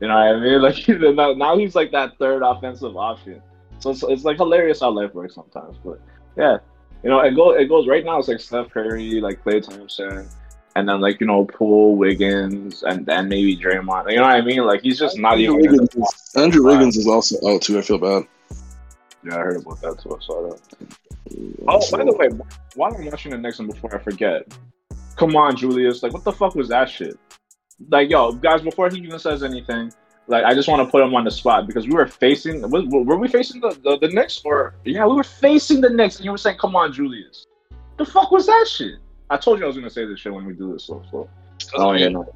You 0.00 0.08
know 0.08 0.14
what 0.14 0.36
I 0.36 0.40
mean? 0.40 1.14
Like 1.16 1.36
now 1.38 1.56
he's 1.56 1.74
like 1.74 1.92
that 1.92 2.18
third 2.18 2.42
offensive 2.42 2.96
option. 2.96 3.40
So 3.78 3.90
it's, 3.90 4.02
it's 4.02 4.24
like 4.24 4.38
hilarious 4.38 4.80
how 4.80 4.90
life 4.90 5.14
works 5.14 5.34
sometimes. 5.34 5.76
But 5.84 6.00
yeah, 6.36 6.58
you 7.02 7.10
know, 7.10 7.20
it 7.20 7.34
goes 7.34 7.60
it 7.60 7.68
goes 7.68 7.86
right 7.86 8.04
now. 8.04 8.18
It's 8.18 8.28
like 8.28 8.40
Steph 8.40 8.70
Curry, 8.70 9.20
like 9.20 9.42
Klay 9.44 9.62
Thompson, 9.62 10.28
and 10.76 10.88
then 10.88 11.00
like 11.00 11.20
you 11.20 11.26
know 11.26 11.44
Poole, 11.44 11.96
Wiggins, 11.96 12.82
and 12.82 13.06
then 13.06 13.28
maybe 13.28 13.56
Draymond. 13.56 14.10
You 14.10 14.16
know 14.16 14.22
what 14.22 14.36
I 14.36 14.40
mean? 14.40 14.64
Like 14.64 14.82
he's 14.82 14.98
just 14.98 15.18
not 15.18 15.34
Andrew 15.34 15.58
even. 15.58 15.70
Wiggins, 15.72 15.94
is, 15.94 16.32
Andrew 16.36 16.64
Wiggins 16.64 16.96
is 16.96 17.06
also 17.06 17.36
out 17.48 17.62
too. 17.62 17.78
I 17.78 17.82
feel 17.82 17.98
bad. 17.98 18.26
Yeah, 19.24 19.36
I 19.36 19.38
heard 19.38 19.56
about 19.56 19.80
that 19.80 19.98
too. 20.00 20.14
I 20.14 20.24
saw 20.24 20.50
that. 20.50 20.60
Oh, 21.66 21.90
by 21.90 22.04
the 22.04 22.12
way, 22.12 22.28
while 22.74 22.94
I'm 22.94 23.06
watching 23.06 23.30
the 23.30 23.38
next 23.38 23.58
one 23.58 23.68
before 23.68 23.94
I 23.94 23.98
forget, 23.98 24.46
come 25.16 25.36
on, 25.36 25.56
Julius. 25.56 26.02
Like, 26.02 26.12
what 26.12 26.24
the 26.24 26.32
fuck 26.32 26.54
was 26.54 26.68
that 26.68 26.90
shit? 26.90 27.18
Like, 27.88 28.10
yo, 28.10 28.32
guys, 28.32 28.60
before 28.60 28.90
he 28.90 28.98
even 28.98 29.18
says 29.18 29.42
anything, 29.42 29.92
like, 30.26 30.44
I 30.44 30.54
just 30.54 30.68
want 30.68 30.86
to 30.86 30.90
put 30.90 31.02
him 31.02 31.14
on 31.14 31.24
the 31.24 31.30
spot 31.30 31.66
because 31.66 31.86
we 31.86 31.94
were 31.94 32.06
facing, 32.06 32.68
were, 32.70 32.84
were 32.84 33.16
we 33.16 33.28
facing 33.28 33.60
the, 33.60 33.70
the, 33.82 33.98
the 33.98 34.08
Knicks? 34.08 34.42
Or, 34.44 34.74
yeah, 34.84 35.06
we 35.06 35.14
were 35.14 35.24
facing 35.24 35.80
the 35.80 35.90
Knicks, 35.90 36.16
and 36.16 36.24
you 36.24 36.30
were 36.30 36.38
saying, 36.38 36.58
come 36.58 36.76
on, 36.76 36.92
Julius. 36.92 37.46
The 37.96 38.04
fuck 38.04 38.30
was 38.30 38.46
that 38.46 38.66
shit? 38.68 38.98
I 39.34 39.36
told 39.36 39.58
you 39.58 39.64
I 39.64 39.66
was 39.66 39.74
going 39.74 39.88
to 39.88 39.92
say 39.92 40.04
this 40.04 40.20
shit 40.20 40.32
when 40.32 40.44
we 40.44 40.52
do 40.52 40.72
this, 40.72 40.84
so. 40.84 41.02
so. 41.10 41.28
Oh, 41.74 41.92
yeah, 41.92 42.06
no. 42.06 42.32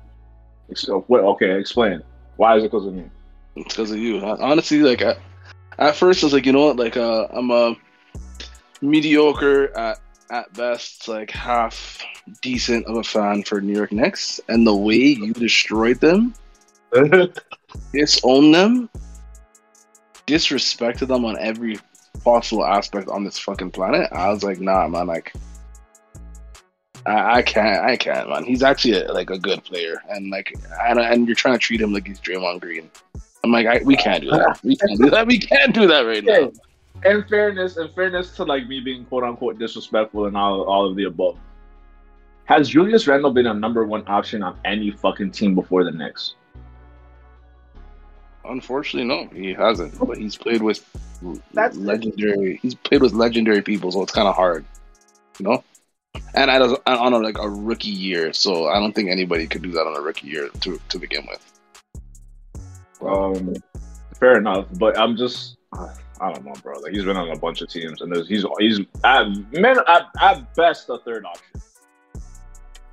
So, 0.75 1.05
wait, 1.07 1.21
okay, 1.21 1.57
explain. 1.57 2.03
Why 2.37 2.57
is 2.57 2.65
it 2.65 2.73
because 2.73 2.87
of 2.87 2.95
me? 2.95 3.05
It's 3.55 3.73
because 3.73 3.93
of 3.93 3.99
you. 3.99 4.19
Honestly, 4.19 4.81
like, 4.81 5.03
I, 5.03 5.17
at 5.79 5.95
first, 5.95 6.25
I 6.25 6.27
was 6.27 6.33
like, 6.33 6.45
you 6.45 6.53
know 6.53 6.67
what? 6.67 6.77
Like, 6.77 6.97
uh, 6.97 7.29
I'm 7.31 7.53
a 7.53 7.77
mediocre 8.81 9.77
at 9.79 10.01
at 10.31 10.53
best, 10.53 11.09
like 11.09 11.31
half 11.31 12.05
decent 12.43 12.85
of 12.87 12.97
a 12.97 13.05
fan 13.05 13.45
for 13.45 13.61
New 13.61 13.75
York 13.75 13.93
Knicks, 13.93 14.41
and 14.49 14.67
the 14.67 14.75
way 14.75 14.97
you 14.97 15.33
destroyed 15.33 16.01
them, 16.01 16.35
disowned 17.93 18.55
them, 18.55 18.91
disrespected 20.27 21.07
them 21.07 21.25
on 21.25 21.39
every 21.39 21.79
possible 22.25 22.67
aspect 22.67 23.09
on 23.09 23.25
this 23.25 23.39
fucking 23.39 23.71
planet, 23.71 24.09
I 24.13 24.31
was 24.31 24.43
like, 24.43 24.59
nah, 24.59 24.89
man, 24.89 25.07
like. 25.07 25.33
I, 27.09 27.37
I 27.37 27.43
can't, 27.43 27.85
I 27.85 27.97
can't, 27.97 28.29
man. 28.29 28.45
He's 28.45 28.63
actually 28.63 29.03
a, 29.03 29.13
like 29.13 29.31
a 29.31 29.39
good 29.39 29.65
player, 29.65 30.03
and 30.11 30.31
like, 30.31 30.55
and, 30.87 30.99
and 30.99 31.27
you're 31.27 31.37
trying 31.37 31.55
to 31.55 31.59
treat 31.59 31.81
him 31.81 31.93
like 31.93 32.07
he's 32.07 32.21
Draymond 32.21 32.61
Green. 32.61 32.91
I'm 33.45 33.53
like, 33.53 33.67
I, 33.67 33.83
we 33.85 33.97
can't 33.97 34.23
do 34.23 34.31
that. 34.31 34.61
We 34.63 34.77
can't 34.77 34.99
do 35.01 35.11
that. 35.11 35.27
We 35.27 35.39
can't 35.39 35.75
do 35.75 35.87
that 35.87 36.03
right 36.03 36.25
now 36.25 36.51
in 37.05 37.25
fairness, 37.25 37.77
in 37.77 37.89
fairness 37.89 38.35
to 38.37 38.45
like 38.45 38.67
me 38.67 38.81
being 38.81 39.05
quote 39.05 39.25
unquote 39.25 39.59
disrespectful 39.59 40.27
and 40.27 40.37
all 40.37 40.63
all 40.63 40.89
of 40.89 40.97
the 40.97 41.05
above, 41.05 41.37
has 42.45 42.69
Julius 42.69 43.07
Randle 43.07 43.31
been 43.31 43.47
a 43.47 43.55
number 43.55 43.85
one 43.85 44.05
option 44.07 44.43
on 44.43 44.59
any 44.65 44.91
fucking 44.91 45.33
team 45.33 45.55
before 45.55 45.85
the 45.85 45.93
Knicks? 45.93 46.35
Unfortunately, 48.45 49.07
no, 49.07 49.29
he 49.35 49.53
hasn't. 49.53 49.99
But 49.99 50.17
he's 50.17 50.37
played 50.37 50.63
with 50.63 50.85
That's 51.53 51.77
legendary. 51.77 52.59
He's 52.63 52.75
played 52.75 53.03
with 53.03 53.13
legendary 53.13 53.63
people, 53.63 53.93
so 53.93 54.03
it's 54.03 54.13
kind 54.13 54.27
of 54.27 54.35
hard, 54.35 54.65
you 55.39 55.45
know. 55.47 55.63
And 56.35 56.51
I 56.51 56.59
was 56.59 56.79
on 56.87 57.13
a, 57.13 57.19
like 57.19 57.39
a 57.39 57.49
rookie 57.49 57.89
year, 57.89 58.33
so 58.33 58.69
I 58.69 58.79
don't 58.79 58.95
think 58.95 59.11
anybody 59.11 59.47
could 59.47 59.63
do 59.63 59.73
that 59.73 59.87
on 59.87 59.97
a 59.97 60.01
rookie 60.01 60.29
year 60.29 60.49
to 60.61 60.81
to 60.89 60.99
begin 60.99 61.27
with. 61.27 61.61
Um, 63.01 63.55
fair 64.19 64.39
enough, 64.39 64.67
but 64.79 64.99
I'm 64.99 65.17
just 65.17 65.57
I 66.21 66.33
don't 66.33 66.45
know, 66.45 66.55
bro. 66.63 66.79
Like 66.81 66.93
he's 66.93 67.05
been 67.05 67.17
on 67.17 67.31
a 67.31 67.39
bunch 67.39 67.61
of 67.61 67.69
teams, 67.69 68.01
and 68.01 68.15
he's 68.27 68.45
he's 68.59 68.81
at 69.05 69.27
at, 69.55 70.07
at 70.21 70.55
best 70.55 70.89
a 70.89 70.99
third 70.99 71.25
option. 71.25 71.61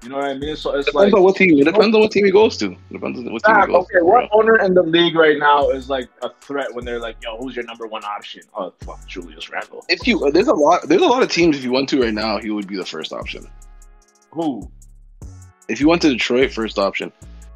You 0.05 0.11
know 0.11 0.17
what 0.17 0.25
I 0.25 0.33
mean? 0.35 0.55
So 0.55 0.75
it's 0.75 0.85
depends 0.85 1.13
like 1.13 1.13
on 1.15 1.23
what 1.23 1.35
team. 1.35 1.59
It 1.59 1.63
depends 1.63 1.95
on 1.95 1.99
what 1.99 2.11
team 2.11 2.25
he 2.25 2.31
goes 2.31 2.57
to. 2.57 2.77
Depends 2.91 3.17
on 3.17 3.33
what 3.33 3.43
team 3.43 3.55
he 3.59 3.65
goes 3.65 3.85
okay, 3.85 3.97
to. 3.97 4.05
what 4.05 4.29
owner 4.31 4.59
in 4.59 4.75
the 4.75 4.83
league 4.83 5.15
right 5.15 5.39
now 5.39 5.69
is 5.69 5.89
like 5.89 6.07
a 6.21 6.29
threat 6.41 6.71
when 6.75 6.85
they're 6.85 6.99
like, 6.99 7.15
"Yo, 7.23 7.37
who's 7.37 7.55
your 7.55 7.65
number 7.65 7.87
one 7.87 8.03
option?" 8.03 8.43
Oh, 8.53 8.71
fuck, 8.81 9.03
Julius 9.07 9.49
Randle. 9.49 9.83
If 9.89 10.05
you 10.05 10.29
there's 10.29 10.47
a 10.47 10.53
lot 10.53 10.87
there's 10.87 11.01
a 11.01 11.07
lot 11.07 11.23
of 11.23 11.31
teams. 11.31 11.57
If 11.57 11.63
you 11.63 11.71
went 11.71 11.89
to 11.89 12.03
right 12.03 12.13
now, 12.13 12.37
he 12.37 12.51
would 12.51 12.67
be 12.67 12.75
the 12.77 12.85
first 12.85 13.13
option. 13.13 13.47
Who? 14.29 14.69
If 15.67 15.81
you 15.81 15.89
went 15.89 16.03
to 16.03 16.09
Detroit, 16.09 16.51
first 16.51 16.77
option. 16.77 17.11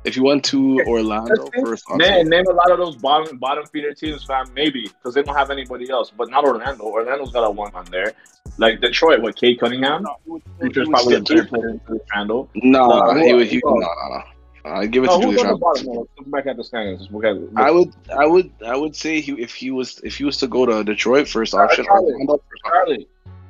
If 0.09 0.17
you 0.17 0.23
went 0.23 0.43
to 0.45 0.81
Orlando 0.87 1.51
first, 1.63 1.85
man, 1.91 2.29
name 2.29 2.47
a 2.47 2.51
lot 2.51 2.71
of 2.71 2.79
those 2.79 2.95
bottom 2.95 3.37
bottom 3.37 3.63
feeder 3.67 3.93
teams, 3.93 4.23
fam. 4.23 4.51
Maybe 4.55 4.87
because 4.87 5.13
they 5.13 5.21
don't 5.21 5.35
have 5.35 5.51
anybody 5.51 5.87
else, 5.91 6.09
but 6.09 6.31
not 6.31 6.45
Orlando. 6.45 6.83
Orlando's 6.83 7.31
got 7.31 7.43
a 7.43 7.51
one 7.51 7.71
on 7.75 7.85
there. 7.91 8.13
Like 8.57 8.81
Detroit, 8.81 9.21
with 9.21 9.35
Cade 9.35 9.59
Cunningham? 9.59 10.01
No, 10.01 10.41
which 10.57 10.75
is 10.77 10.89
probably 10.89 11.13
a 11.13 11.21
third 11.21 11.47
player 11.47 11.69
into 11.69 12.01
Randle. 12.11 12.49
No, 12.55 12.89
uh, 12.89 13.13
he 13.17 13.33
would. 13.33 13.45
He, 13.45 13.61
no, 13.63 13.75
no, 13.75 13.85
no. 13.85 14.23
I 14.65 14.87
give 14.87 15.03
it 15.03 15.07
no, 15.07 15.17
to 15.17 15.21
Julius 15.21 15.43
Randle. 15.43 16.07
Let's 16.17 16.29
back 16.31 16.47
at 16.47 16.57
the 16.57 16.63
standings. 16.63 17.07
Look 17.11 17.23
at, 17.23 17.35
look. 17.35 17.51
I 17.55 17.69
would, 17.69 17.93
I 18.19 18.25
would, 18.25 18.51
I 18.65 18.75
would 18.75 18.95
say 18.95 19.21
he, 19.21 19.33
if 19.33 19.53
he 19.53 19.69
was, 19.69 19.99
if 20.03 20.17
he 20.17 20.23
was 20.23 20.37
to 20.37 20.47
go 20.47 20.65
to 20.65 20.83
Detroit 20.83 21.27
first 21.27 21.53
option, 21.53 21.85
Charlotte, 21.85 22.13
Orlando, 22.13 22.41
first 22.49 22.63
Charlotte, 22.65 23.09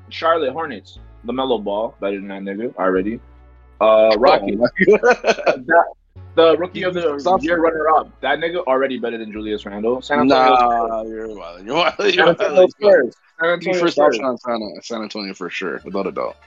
Charlotte 0.09 0.51
Hornets, 0.51 0.99
LaMelo 1.25 1.63
Ball, 1.63 1.95
better 2.01 2.17
than 2.17 2.27
that 2.27 2.41
nigga 2.41 2.75
already. 2.75 3.21
Uh, 3.79 4.11
Rocky. 4.17 4.55
that, 4.57 5.85
the 6.35 6.57
rookie 6.57 6.83
of 6.83 6.93
the 6.93 7.19
Stop 7.19 7.41
year 7.43 7.59
runner 7.59 7.89
up. 7.89 8.09
That 8.21 8.39
nigga 8.39 8.63
already 8.65 8.97
better 8.97 9.17
than 9.17 9.31
Julius 9.31 9.65
Randle. 9.65 10.01
San 10.01 10.19
Antonio 10.19 10.55
nah, 10.55 11.03
you're 11.03 11.35
wild. 11.35 11.65
You're 11.65 11.75
wild. 11.75 11.99
You're 11.99 12.13
San 12.13 12.27
Antonio 12.29 12.67
Spurs. 12.67 13.15
San 13.39 13.49
Antonio 13.49 13.79
first 13.79 13.95
Spurs. 13.95 14.19
on 14.19 14.37
San, 14.37 14.59
San 14.81 15.01
Antonio 15.01 15.33
for 15.33 15.49
sure, 15.49 15.81
without 15.83 16.07
a 16.07 16.11
doubt. 16.11 16.37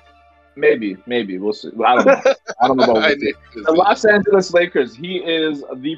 Maybe, 0.55 0.97
maybe 1.07 1.39
we'll 1.39 1.53
see. 1.53 1.71
I 1.85 1.97
don't 1.97 2.07
know. 2.07 2.35
I 2.61 2.69
don't 2.69 2.77
know 2.77 2.85
about 2.85 3.03
the 3.55 3.73
Los 3.73 4.05
Angeles 4.05 4.53
Lakers. 4.53 4.95
He 4.95 5.17
is 5.17 5.65
the 5.77 5.97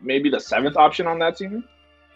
maybe 0.00 0.30
the 0.30 0.40
seventh 0.40 0.76
option 0.76 1.06
on 1.06 1.18
that 1.18 1.36
team. 1.36 1.64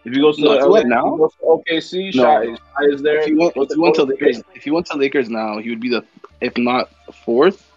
If 0.05 0.17
you 0.17 0.23
go 0.23 0.33
to 0.33 0.41
no, 0.41 0.67
LA, 0.67 0.83
now, 0.83 1.29
OKC, 1.45 2.15
no. 2.15 2.23
Shai, 2.23 2.47
Shai 2.47 2.85
is 2.95 3.03
there. 3.03 3.21
If 3.21 3.29
you 3.29 3.39
went, 3.39 3.53
if 3.57 3.71
you 3.77 3.83
went 3.83 3.95
to 3.97 4.05
Lakers, 4.05 4.43
if 4.55 4.65
you 4.65 4.73
went 4.73 4.87
to 4.87 4.97
Lakers 4.97 5.29
now, 5.29 5.59
he 5.59 5.69
would 5.69 5.81
be 5.81 5.91
the 5.91 6.05
if 6.41 6.57
not 6.57 6.89
fourth, 7.13 7.70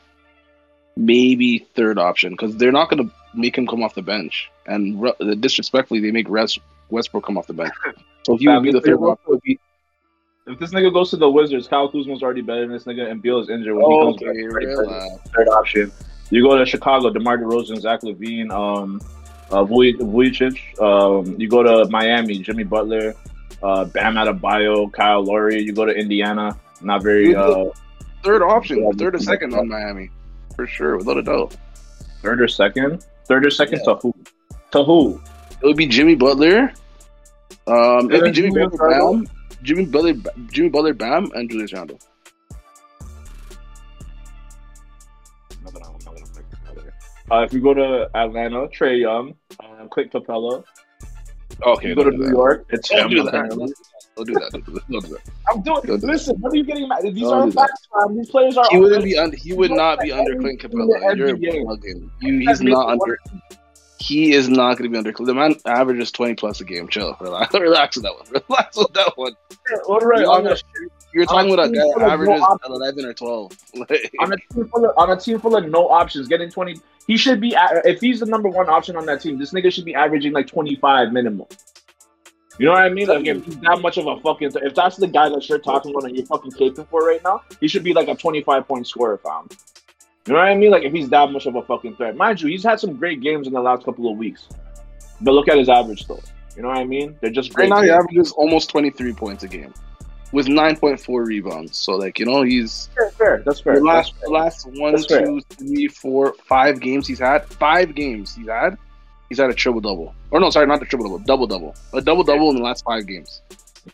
maybe 0.95 1.59
third 1.75 1.97
option 1.97 2.31
because 2.31 2.55
they're 2.57 2.71
not 2.71 2.89
going 2.89 3.07
to 3.07 3.13
make 3.33 3.57
him 3.57 3.67
come 3.67 3.83
off 3.83 3.95
the 3.95 4.01
bench. 4.01 4.49
And 4.65 5.01
re- 5.01 5.35
disrespectfully, 5.39 5.99
they 5.99 6.11
make 6.11 6.29
Res- 6.29 6.59
Westbrook 6.89 7.25
come 7.25 7.37
off 7.37 7.47
the 7.47 7.53
bench. 7.53 7.73
So 8.23 8.37
he 8.37 8.47
would 8.47 8.63
be 8.63 8.71
the 8.71 8.81
third 8.81 8.99
option. 8.99 9.57
If 10.45 10.59
this 10.59 10.71
nigga 10.73 10.93
goes 10.93 11.09
to 11.11 11.17
the 11.17 11.29
Wizards, 11.29 11.67
Kyle 11.67 11.89
Kuzma's 11.89 12.21
already 12.21 12.41
better 12.41 12.61
than 12.61 12.71
this 12.71 12.83
nigga, 12.83 13.09
and 13.09 13.21
Beal 13.21 13.39
is 13.39 13.49
injured 13.49 13.75
when 13.75 13.85
oh, 13.85 14.11
he 14.11 14.19
comes 14.19 14.51
okay, 14.51 14.85
back. 14.85 15.33
Third 15.33 15.47
option. 15.47 15.91
You 16.29 16.43
go 16.43 16.57
to 16.57 16.65
Chicago, 16.65 17.09
DeMar 17.11 17.37
DeRozan, 17.37 17.79
Zach 17.79 18.01
LaVine, 18.01 18.51
um, 18.51 18.99
uh, 19.51 19.63
Vucevic. 19.63 20.81
Um, 20.81 21.39
you 21.39 21.47
go 21.47 21.63
to 21.63 21.89
Miami, 21.89 22.39
Jimmy 22.39 22.63
Butler, 22.63 23.15
uh, 23.61 23.85
Bam 23.85 24.15
Adebayo, 24.15 24.91
Kyle 24.91 25.23
Lowry. 25.23 25.61
You 25.61 25.73
go 25.73 25.85
to 25.85 25.93
Indiana, 25.93 26.57
not 26.81 27.03
very. 27.03 27.33
Uh, 27.35 27.65
third 28.21 28.41
option, 28.41 28.91
third 28.97 29.15
or 29.15 29.19
second 29.19 29.53
on 29.53 29.69
Miami 29.69 30.09
for 30.55 30.67
sure, 30.67 30.97
without 30.97 31.17
a 31.17 31.23
doubt. 31.23 31.55
Third 32.21 32.41
or 32.41 32.47
second? 32.47 33.05
Third 33.25 33.45
or 33.45 33.49
second 33.51 33.81
yeah. 33.85 33.93
to 33.93 33.99
who? 33.99 34.15
To 34.71 34.83
who? 34.83 35.21
It 35.61 35.65
would 35.65 35.77
be 35.77 35.87
Jimmy 35.87 36.15
Butler. 36.15 36.73
Um, 37.67 38.11
it'd 38.11 38.25
be 38.25 38.31
Jimmy 38.31 38.51
Butler, 38.51 38.89
Bam, 38.89 39.27
Jimmy 39.61 39.85
Butler, 39.85 40.13
Jimmy 40.51 40.69
Butler, 40.69 40.93
Bam, 40.93 41.31
and 41.33 41.49
Julius 41.49 41.73
Randle. 41.73 41.99
Uh, 47.31 47.41
if 47.41 47.53
you 47.53 47.61
go 47.61 47.73
to 47.73 48.09
Atlanta, 48.15 48.67
Trae 48.67 48.99
Young, 48.99 49.33
uh, 49.59 49.87
Clint 49.87 50.11
Capela. 50.11 50.63
Okay. 51.65 51.89
You 51.89 51.95
go 51.95 52.03
to 52.03 52.11
New 52.11 52.25
that. 52.25 52.31
York, 52.31 52.65
it's 52.69 52.89
Don't 54.15 54.27
do 54.27 54.33
that. 54.33 54.49
Don't 54.51 54.65
do 54.65 54.73
that. 54.73 54.89
Don't 54.89 55.05
do 55.05 55.09
that. 55.09 55.21
I'm 55.49 55.61
doing. 55.61 55.81
Don't 55.85 56.03
listen, 56.03 56.39
what 56.39 56.53
are 56.53 56.55
you 56.55 56.63
getting 56.63 56.87
mad? 56.87 57.01
These 57.01 57.23
are 57.23 57.49
facts, 57.51 57.87
man. 57.95 58.17
These 58.17 58.29
players 58.29 58.57
are. 58.57 58.65
He 58.69 58.77
wouldn't 58.77 59.03
be. 59.03 59.17
Un- 59.17 59.31
he 59.31 59.53
would 59.53 59.71
not 59.71 59.99
be 59.99 60.11
under 60.11 60.35
Clint 60.35 60.61
Capela. 60.61 61.15
You're 61.17 61.35
bugging. 61.35 62.09
You, 62.21 62.39
he's 62.39 62.61
not 62.61 62.89
under. 62.89 63.17
He 63.99 64.33
is 64.33 64.49
not 64.49 64.77
going 64.77 64.83
to 64.83 64.89
be 64.89 64.97
under. 64.97 65.11
The 65.11 65.33
man 65.33 65.55
averages 65.65 66.11
twenty 66.11 66.35
plus 66.35 66.61
a 66.61 66.65
game. 66.65 66.87
Chill. 66.89 67.15
Relax. 67.21 67.53
Relax 67.53 67.95
with 67.95 68.03
that 68.03 68.13
one. 68.13 68.43
Relax 68.49 68.77
with 68.77 68.93
that 68.93 69.13
one. 69.15 69.33
All 69.87 69.99
right. 69.99 70.19
You're, 70.19 70.57
you're 71.13 71.25
talking 71.25 71.53
about 71.53 71.69
a 71.69 71.71
guy 71.71 71.83
that 71.97 72.09
averages 72.11 72.41
no 72.41 72.75
eleven 72.75 73.05
or 73.05 73.13
twelve. 73.13 73.57
on 74.19 74.33
a 74.33 74.37
team 74.37 74.67
full 74.67 74.85
of 74.85 74.97
on 74.97 75.09
a 75.09 75.19
team 75.19 75.39
full 75.39 75.55
of 75.55 75.67
no 75.69 75.89
options, 75.89 76.27
getting 76.27 76.51
twenty. 76.51 76.79
He 77.07 77.17
should 77.17 77.41
be. 77.41 77.55
If 77.57 78.01
he's 78.01 78.19
the 78.19 78.25
number 78.27 78.49
one 78.49 78.69
option 78.69 78.95
on 78.95 79.05
that 79.07 79.21
team, 79.21 79.39
this 79.39 79.53
nigga 79.53 79.71
should 79.71 79.85
be 79.85 79.95
averaging 79.95 80.33
like 80.33 80.47
twenty 80.47 80.75
five 80.75 81.11
minimum. 81.11 81.47
You 82.59 82.65
know 82.67 82.73
what 82.73 82.81
I 82.81 82.89
mean? 82.89 83.07
Like 83.07 83.25
if 83.25 83.37
mm. 83.37 83.45
he's 83.45 83.59
that 83.59 83.81
much 83.81 83.97
of 83.97 84.05
a 84.05 84.19
fucking, 84.19 84.51
if 84.55 84.75
that's 84.75 84.97
the 84.97 85.07
guy 85.07 85.29
that 85.29 85.47
you're 85.49 85.59
talking 85.59 85.91
about 85.91 86.05
and 86.05 86.15
you're 86.15 86.25
fucking 86.25 86.51
caping 86.51 86.87
for 86.87 87.05
right 87.05 87.23
now, 87.23 87.41
he 87.59 87.67
should 87.67 87.83
be 87.83 87.93
like 87.93 88.07
a 88.07 88.15
25 88.15 88.67
point 88.67 88.87
scorer, 88.87 89.17
fam. 89.17 89.49
You 90.25 90.33
know 90.33 90.39
what 90.39 90.47
I 90.47 90.55
mean? 90.55 90.71
Like 90.71 90.83
if 90.83 90.93
he's 90.93 91.09
that 91.09 91.31
much 91.31 91.45
of 91.47 91.55
a 91.55 91.61
fucking 91.63 91.95
threat, 91.95 92.15
mind 92.15 92.41
you, 92.41 92.49
he's 92.49 92.63
had 92.63 92.79
some 92.79 92.95
great 92.95 93.21
games 93.21 93.47
in 93.47 93.53
the 93.53 93.61
last 93.61 93.83
couple 93.83 94.09
of 94.11 94.17
weeks, 94.17 94.47
but 95.21 95.33
look 95.33 95.47
at 95.47 95.57
his 95.57 95.69
average 95.69 96.05
though. 96.07 96.21
You 96.55 96.61
know 96.61 96.67
what 96.67 96.77
I 96.77 96.85
mean? 96.85 97.17
They're 97.19 97.31
just 97.31 97.49
Right 97.49 97.67
great. 97.67 97.69
now, 97.69 97.81
he 97.81 97.87
players. 97.87 98.03
averages 98.03 98.31
almost 98.33 98.69
23 98.69 99.13
points 99.13 99.43
a 99.43 99.47
game 99.47 99.73
with 100.31 100.47
9.4 100.47 101.25
rebounds. 101.25 101.77
So, 101.77 101.93
like, 101.93 102.19
you 102.19 102.25
know, 102.25 102.43
he's 102.43 102.87
fair, 102.95 103.11
fair. 103.11 103.43
That's 103.45 103.61
fair. 103.61 103.75
the 103.75 103.81
last, 103.81 104.13
That's 104.13 104.23
the 104.25 104.31
last 104.31 104.67
one, 104.67 105.03
fair. 105.03 105.25
two, 105.25 105.41
three, 105.49 105.87
four, 105.87 106.33
five 106.45 106.79
games 106.79 107.07
he's 107.07 107.19
had. 107.19 107.45
Five 107.45 107.95
games 107.95 108.35
he's 108.35 108.47
had. 108.47 108.77
He's 109.33 109.39
had 109.39 109.49
a 109.49 109.53
triple 109.55 109.81
double. 109.81 110.13
Or 110.29 110.39
no, 110.39 110.51
sorry, 110.51 110.67
not 110.67 110.79
the 110.79 110.85
triple 110.85 111.07
double. 111.07 111.17
Double 111.17 111.47
double. 111.47 111.75
A 111.93 111.99
double 111.99 112.23
double 112.23 112.51
in 112.51 112.55
the 112.57 112.61
last 112.61 112.85
five 112.85 113.07
games. 113.07 113.41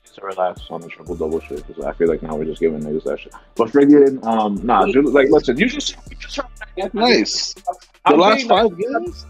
Just 0.03 0.15
to 0.15 0.21
relax 0.25 0.63
on 0.69 0.81
the 0.81 0.89
triple 0.89 1.15
double 1.15 1.39
shit 1.39 1.65
because 1.65 1.85
I 1.85 1.93
feel 1.93 2.09
like 2.09 2.21
now 2.21 2.35
we're 2.35 2.43
just 2.43 2.59
giving 2.59 2.81
niggas 2.81 3.05
that 3.05 3.21
shit. 3.21 3.33
But 3.55 3.69
friggin', 3.69 4.21
um, 4.25 4.59
nah, 4.65 4.85
dude, 4.87 5.05
like, 5.05 5.29
listen, 5.29 5.57
you 5.57 5.69
just, 5.69 5.95
you 6.09 6.17
just 6.17 6.41
That's 6.75 6.93
nice. 6.93 7.53
The 7.53 7.63
I'm 8.03 8.19
last 8.19 8.49
five 8.49 8.77
games. 8.77 9.25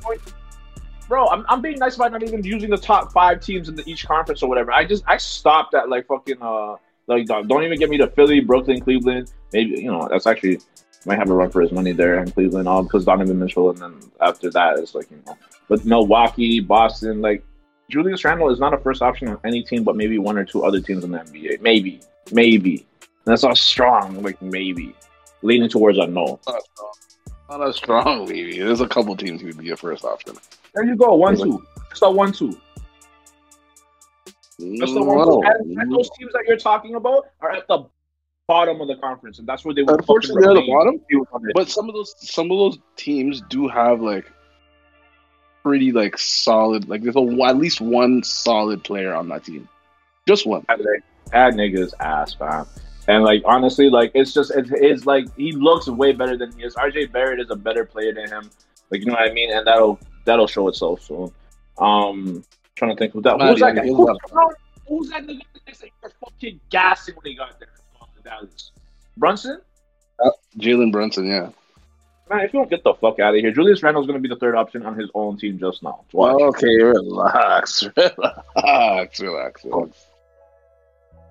bro. 1.07 1.27
I'm, 1.27 1.45
I'm 1.47 1.61
being 1.61 1.77
nice 1.77 1.95
by 1.95 2.09
not 2.09 2.23
even 2.23 2.43
using 2.43 2.71
the 2.71 2.77
top 2.77 3.13
five 3.13 3.39
teams 3.39 3.69
in 3.69 3.75
the, 3.75 3.83
each 3.85 4.07
conference 4.07 4.41
or 4.41 4.49
whatever. 4.49 4.71
I 4.71 4.85
just 4.85 5.03
I 5.05 5.17
stopped 5.17 5.75
at 5.75 5.89
like 5.89 6.07
fucking 6.07 6.41
uh 6.41 6.77
like 7.05 7.27
don't 7.27 7.47
don't 7.47 7.61
even 7.63 7.77
get 7.77 7.91
me 7.91 7.97
to 7.99 8.07
Philly, 8.07 8.39
Brooklyn, 8.39 8.81
Cleveland. 8.81 9.31
Maybe 9.53 9.79
you 9.79 9.91
know 9.91 10.07
that's 10.09 10.25
actually 10.25 10.59
might 11.05 11.17
have 11.17 11.29
a 11.29 11.33
run 11.33 11.49
for 11.49 11.61
his 11.61 11.71
money 11.71 11.91
there 11.91 12.19
in 12.21 12.31
Cleveland, 12.31 12.67
all 12.67 12.83
because 12.83 13.05
Donovan 13.05 13.39
Mitchell, 13.39 13.69
and 13.69 13.79
then 13.79 13.99
after 14.21 14.49
that 14.51 14.77
it's 14.79 14.95
like 14.95 15.09
you 15.11 15.21
know, 15.25 15.37
but 15.67 15.85
Milwaukee, 15.85 16.59
Boston, 16.59 17.21
like 17.21 17.43
Julius 17.89 18.23
Randle 18.23 18.49
is 18.49 18.59
not 18.59 18.73
a 18.73 18.77
first 18.77 19.01
option 19.01 19.27
on 19.29 19.39
any 19.43 19.63
team, 19.63 19.83
but 19.83 19.95
maybe 19.95 20.17
one 20.17 20.37
or 20.37 20.45
two 20.45 20.63
other 20.63 20.79
teams 20.79 21.03
in 21.03 21.11
the 21.11 21.19
NBA. 21.19 21.61
Maybe, 21.61 22.01
maybe. 22.31 22.85
And 23.01 23.33
that's 23.33 23.43
not 23.43 23.57
strong, 23.57 24.21
like 24.21 24.41
maybe 24.41 24.95
leaning 25.41 25.69
towards 25.69 25.97
a 25.97 26.07
no. 26.07 26.39
Not 26.47 26.63
strong. 26.63 26.93
Not 27.49 27.67
as 27.67 27.75
strong, 27.77 28.25
maybe. 28.25 28.59
There's 28.59 28.81
a 28.81 28.87
couple 28.87 29.15
teams 29.15 29.41
who 29.41 29.47
would 29.47 29.57
be 29.57 29.71
a 29.71 29.77
first 29.77 30.05
option. 30.05 30.35
There 30.75 30.85
you 30.85 30.95
go, 30.95 31.15
one 31.15 31.35
two. 31.35 31.65
Just 31.89 32.03
a 32.03 32.09
one 32.09 32.31
two. 32.31 32.59
That's 34.59 34.93
the 34.93 35.01
one. 35.01 35.17
No. 35.17 35.41
And, 35.43 35.77
and 35.77 35.91
those 35.91 36.09
teams 36.17 36.33
that 36.33 36.43
you're 36.47 36.57
talking 36.57 36.95
about 36.95 37.27
are 37.41 37.51
at 37.51 37.67
the 37.67 37.85
bottom 38.49 38.81
of 38.81 38.87
the 38.87 38.95
conference, 38.95 39.37
and 39.37 39.47
that's 39.47 39.63
where 39.63 39.75
they 39.75 39.83
would. 39.83 39.99
Unfortunately, 39.99 40.41
they're 40.41 40.55
the 40.55 40.67
bottom. 40.67 40.99
But 41.53 41.69
some 41.69 41.87
of 41.87 41.93
those 41.93 42.15
some 42.17 42.51
of 42.51 42.57
those 42.57 42.79
teams 42.95 43.41
do 43.47 43.67
have 43.67 44.01
like 44.01 44.25
pretty 45.63 45.91
like 45.91 46.17
solid 46.17 46.89
like 46.89 47.03
there's 47.03 47.15
a 47.15 47.43
at 47.45 47.57
least 47.57 47.79
one 47.79 48.23
solid 48.23 48.83
player 48.83 49.13
on 49.13 49.29
that 49.29 49.43
team. 49.45 49.69
Just 50.27 50.47
one. 50.47 50.65
That 50.67 50.79
that 51.31 51.53
nigga's 51.53 51.93
ass, 51.99 52.33
fam. 52.33 52.65
And 53.07 53.23
like 53.23 53.43
honestly, 53.45 53.89
like 53.89 54.11
it's 54.15 54.33
just 54.33 54.51
it's, 54.55 54.69
it's 54.73 55.05
like 55.05 55.25
he 55.37 55.51
looks 55.51 55.87
way 55.87 56.11
better 56.11 56.35
than 56.35 56.51
he 56.57 56.63
is. 56.63 56.75
RJ 56.75 57.11
Barrett 57.11 57.39
is 57.39 57.51
a 57.51 57.55
better 57.55 57.85
player 57.85 58.13
than 58.13 58.27
him. 58.29 58.49
Like 58.89 59.01
you 59.01 59.05
know 59.07 59.13
what 59.13 59.29
I 59.29 59.33
mean, 59.33 59.51
and 59.51 59.65
that'll 59.67 59.99
that'll 60.25 60.47
show 60.47 60.67
itself 60.67 61.03
soon. 61.03 61.31
Um, 61.77 62.43
trying 62.75 62.91
to 62.91 62.97
think 62.97 63.13
who 63.13 63.21
that 63.21 63.37
Nah, 63.37 63.51
who's 63.51 63.59
that 63.59 63.75
yeah, 63.75 63.81
guy? 63.81 63.87
he's 63.87 63.95
Who's, 63.95 64.07
not- 64.33 64.53
who's 64.87 65.09
that 65.09 65.23
nigga 65.23 65.41
that 65.65 65.77
they 65.79 65.91
were 66.01 66.11
fucking 66.19 66.59
gassing 66.69 67.15
when 67.15 67.31
he 67.31 67.35
got 67.37 67.59
there? 67.59 67.69
From 68.21 68.31
Dallas. 68.31 68.71
Brunson. 69.17 69.61
Jalen 70.57 70.91
Brunson, 70.91 71.25
yeah. 71.27 71.49
Man, 72.29 72.41
if 72.41 72.53
you 72.53 72.59
don't 72.59 72.69
get 72.69 72.83
the 72.83 72.93
fuck 72.93 73.19
out 73.19 73.33
of 73.33 73.41
here, 73.41 73.51
Julius 73.51 73.81
Randle's 73.81 74.05
going 74.05 74.21
to 74.21 74.27
be 74.27 74.33
the 74.33 74.39
third 74.39 74.55
option 74.55 74.85
on 74.85 74.95
his 74.99 75.09
own 75.15 75.37
team 75.37 75.57
just 75.57 75.81
now. 75.81 76.03
Watch. 76.11 76.39
Okay, 76.41 76.75
relax, 76.83 77.83
relax, 77.97 79.19
relax, 79.19 79.63
relax, 79.65 79.95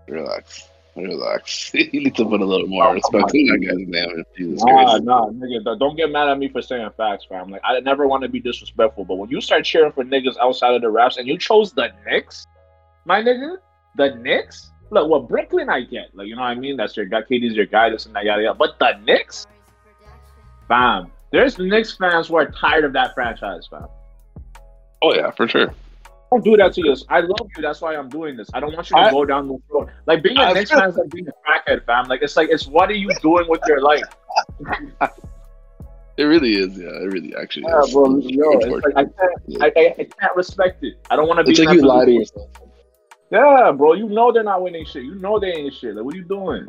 relax, 0.09 0.69
relax. 0.97 1.75
you 1.75 2.01
need 2.01 2.17
to 2.17 2.25
put 2.25 2.41
a 2.41 2.45
little 2.45 2.67
more 2.67 2.95
respect 2.95 3.33
in 3.35 3.47
that 3.47 3.59
guy's 3.59 3.87
name. 3.87 4.25
Jesus 4.37 4.65
Nah, 4.65 4.85
Christ. 4.85 5.05
nah, 5.05 5.29
nigga, 5.29 5.79
don't 5.79 5.97
get 5.97 6.11
mad 6.11 6.29
at 6.29 6.39
me 6.39 6.49
for 6.49 6.63
saying 6.63 6.91
facts, 6.97 7.27
fam. 7.29 7.51
Like, 7.51 7.61
I 7.63 7.79
never 7.81 8.09
want 8.09 8.23
to 8.25 8.29
be 8.29 8.41
disrespectful, 8.41 9.05
but 9.05 9.17
when 9.17 9.31
you 9.31 9.41
start 9.41 9.65
cheering 9.65 9.93
for 9.93 10.03
niggas 10.05 10.37
outside 10.41 10.75
of 10.75 10.83
the 10.83 10.89
refs 10.89 11.17
and 11.19 11.29
you 11.29 11.39
chose 11.39 11.73
the 11.73 11.93
Knicks, 12.07 12.45
my 13.05 13.23
nigga, 13.23 13.59
the 13.97 14.15
Knicks. 14.17 14.71
Look, 14.91 15.09
what 15.09 15.29
Brooklyn 15.29 15.69
I 15.69 15.83
get, 15.83 16.15
like 16.17 16.29
you 16.29 16.35
know 16.37 16.43
what 16.43 16.49
I 16.49 16.55
mean. 16.55 16.77
That's 16.77 16.97
your 16.97 17.07
guy. 17.07 17.23
KD's 17.23 17.55
your 17.55 17.67
guy. 17.67 17.91
This 17.91 18.07
and 18.07 18.15
that, 18.17 18.25
yada 18.25 18.43
yada. 18.43 18.55
But 18.59 18.79
the 18.79 18.99
Knicks, 19.05 19.47
fam. 20.67 21.13
There's 21.31 21.59
Knicks 21.59 21.95
fans 21.97 22.29
who 22.29 22.37
are 22.37 22.51
tired 22.51 22.85
of 22.85 22.93
that 22.95 23.15
franchise, 23.15 23.67
fam. 23.71 23.87
Oh 25.03 25.15
yeah, 25.15 25.31
for 25.31 25.47
sure. 25.47 25.75
Don't 26.31 26.45
do 26.45 26.57
that 26.59 26.73
to 26.75 26.83
you. 26.83 26.95
I 27.09 27.21
love 27.21 27.49
you. 27.57 27.63
That's 27.63 27.81
why 27.81 27.97
I'm 27.97 28.09
doing 28.09 28.37
this. 28.37 28.49
I 28.55 28.61
don't 28.61 28.75
want 28.75 28.91
you 28.91 28.97
to 28.97 29.03
I- 29.03 29.11
go 29.11 29.25
down 29.25 29.49
the 29.49 29.59
road. 29.71 29.89
Like 30.07 30.23
being 30.23 30.37
a 30.39 30.53
Knicks 30.55 30.71
fan 30.71 30.89
is 30.89 30.97
like 30.97 31.11
being 31.11 31.29
a 31.29 31.33
crackhead, 31.47 31.85
fam. 31.85 32.07
Like 32.07 32.23
it's 32.23 32.37
like 32.37 32.49
it's 32.51 32.67
what 32.67 32.89
are 32.91 32.95
you 32.95 33.11
doing 33.21 33.47
with 33.49 33.61
your 33.67 33.81
life? 33.83 34.05
It 36.17 36.25
really 36.25 36.57
is. 36.57 36.77
Yeah, 36.77 36.89
it 36.89 37.13
really 37.13 37.35
actually 37.37 37.67
Yeah, 37.69 37.81
is. 37.83 37.93
bro. 37.93 38.17
Yo, 38.19 38.51
it's 38.59 38.67
like 38.67 38.97
I 38.97 39.05
can't, 39.05 39.63
I, 39.63 39.67
I, 39.81 39.95
I 40.01 40.05
can't 40.05 40.35
respect 40.37 40.83
it. 40.83 40.95
I 41.11 41.17
don't 41.17 41.29
want 41.29 41.39
to 41.39 41.45
be. 41.45 41.53
It's 41.53 41.61
like 41.61 41.77
you 41.77 41.83
lie 41.83 42.05
to 42.07 42.11
yourself. 42.11 42.49
Yeah, 43.31 43.73
bro. 43.77 43.93
You 43.95 44.09
know 44.09 44.33
they're 44.33 44.43
not 44.43 44.63
winning 44.63 44.85
shit. 44.87 45.05
You 45.05 45.17
know 45.17 45.39
they 45.39 45.53
ain't 45.53 45.75
shit. 45.75 45.95
Like, 45.95 46.05
what 46.05 46.15
are 46.15 46.19
you 46.19 46.25
doing? 46.25 46.67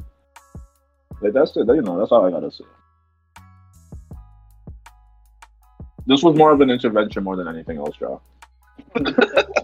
Like 1.21 1.33
that's 1.33 1.55
it. 1.55 1.67
You 1.67 1.81
know, 1.81 1.99
that's 1.99 2.11
all 2.11 2.25
I 2.25 2.31
gotta 2.31 2.51
say. 2.51 2.65
This 6.05 6.23
was 6.23 6.35
more 6.35 6.51
of 6.51 6.61
an 6.61 6.69
intervention 6.69 7.23
more 7.23 7.35
than 7.35 7.47
anything 7.47 7.77
else, 7.77 7.95
Jah. 7.97 8.19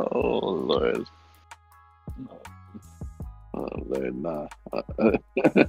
Oh 0.00 0.38
lord. 0.40 1.06
Oh 3.54 3.68
lord, 3.86 4.16
nah. 4.16 4.46
oh 4.72 4.78
uh, 5.44 5.64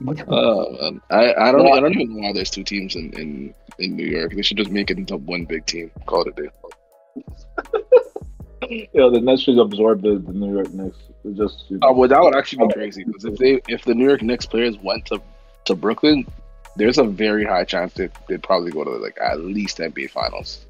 man, 0.00 0.24
um, 0.28 1.02
I, 1.10 1.34
I 1.34 1.52
don't 1.52 1.66
I 1.66 1.80
don't 1.80 1.94
even 1.94 2.14
know 2.14 2.28
why 2.28 2.32
there's 2.32 2.50
two 2.50 2.62
teams 2.62 2.94
in, 2.94 3.12
in, 3.14 3.54
in 3.80 3.96
New 3.96 4.06
York. 4.06 4.34
They 4.34 4.42
should 4.42 4.56
just 4.56 4.70
make 4.70 4.90
it 4.90 4.98
into 4.98 5.16
one 5.16 5.44
big 5.44 5.66
team. 5.66 5.90
Call 6.06 6.22
it 6.22 6.38
a 6.38 6.42
day. 6.42 6.48
Yeah, 8.70 9.08
the 9.10 9.20
Nets 9.22 9.42
should 9.42 9.58
absorb 9.58 10.02
the, 10.02 10.16
the 10.18 10.32
New 10.32 10.52
York 10.52 10.70
Knicks. 10.74 10.98
It 11.24 11.36
just 11.36 11.64
you 11.70 11.78
know, 11.78 11.88
Uh, 11.88 11.92
well, 11.92 12.08
that 12.08 12.20
would 12.20 12.34
actually 12.36 12.66
be 12.66 12.72
crazy 12.74 13.04
because 13.04 13.24
if 13.24 13.38
they 13.38 13.60
if 13.68 13.84
the 13.84 13.94
New 13.94 14.06
York 14.06 14.20
Knicks 14.20 14.44
players 14.46 14.76
went 14.82 15.06
to, 15.06 15.22
to 15.66 15.74
Brooklyn, 15.74 16.26
there's 16.76 16.98
a 16.98 17.04
very 17.04 17.44
high 17.44 17.64
chance 17.64 17.94
they 17.94 18.08
they'd 18.28 18.42
probably 18.42 18.70
go 18.72 18.84
to 18.84 18.90
like 18.90 19.16
at 19.22 19.40
least 19.40 19.78
NBA 19.78 20.10
Finals. 20.10 20.66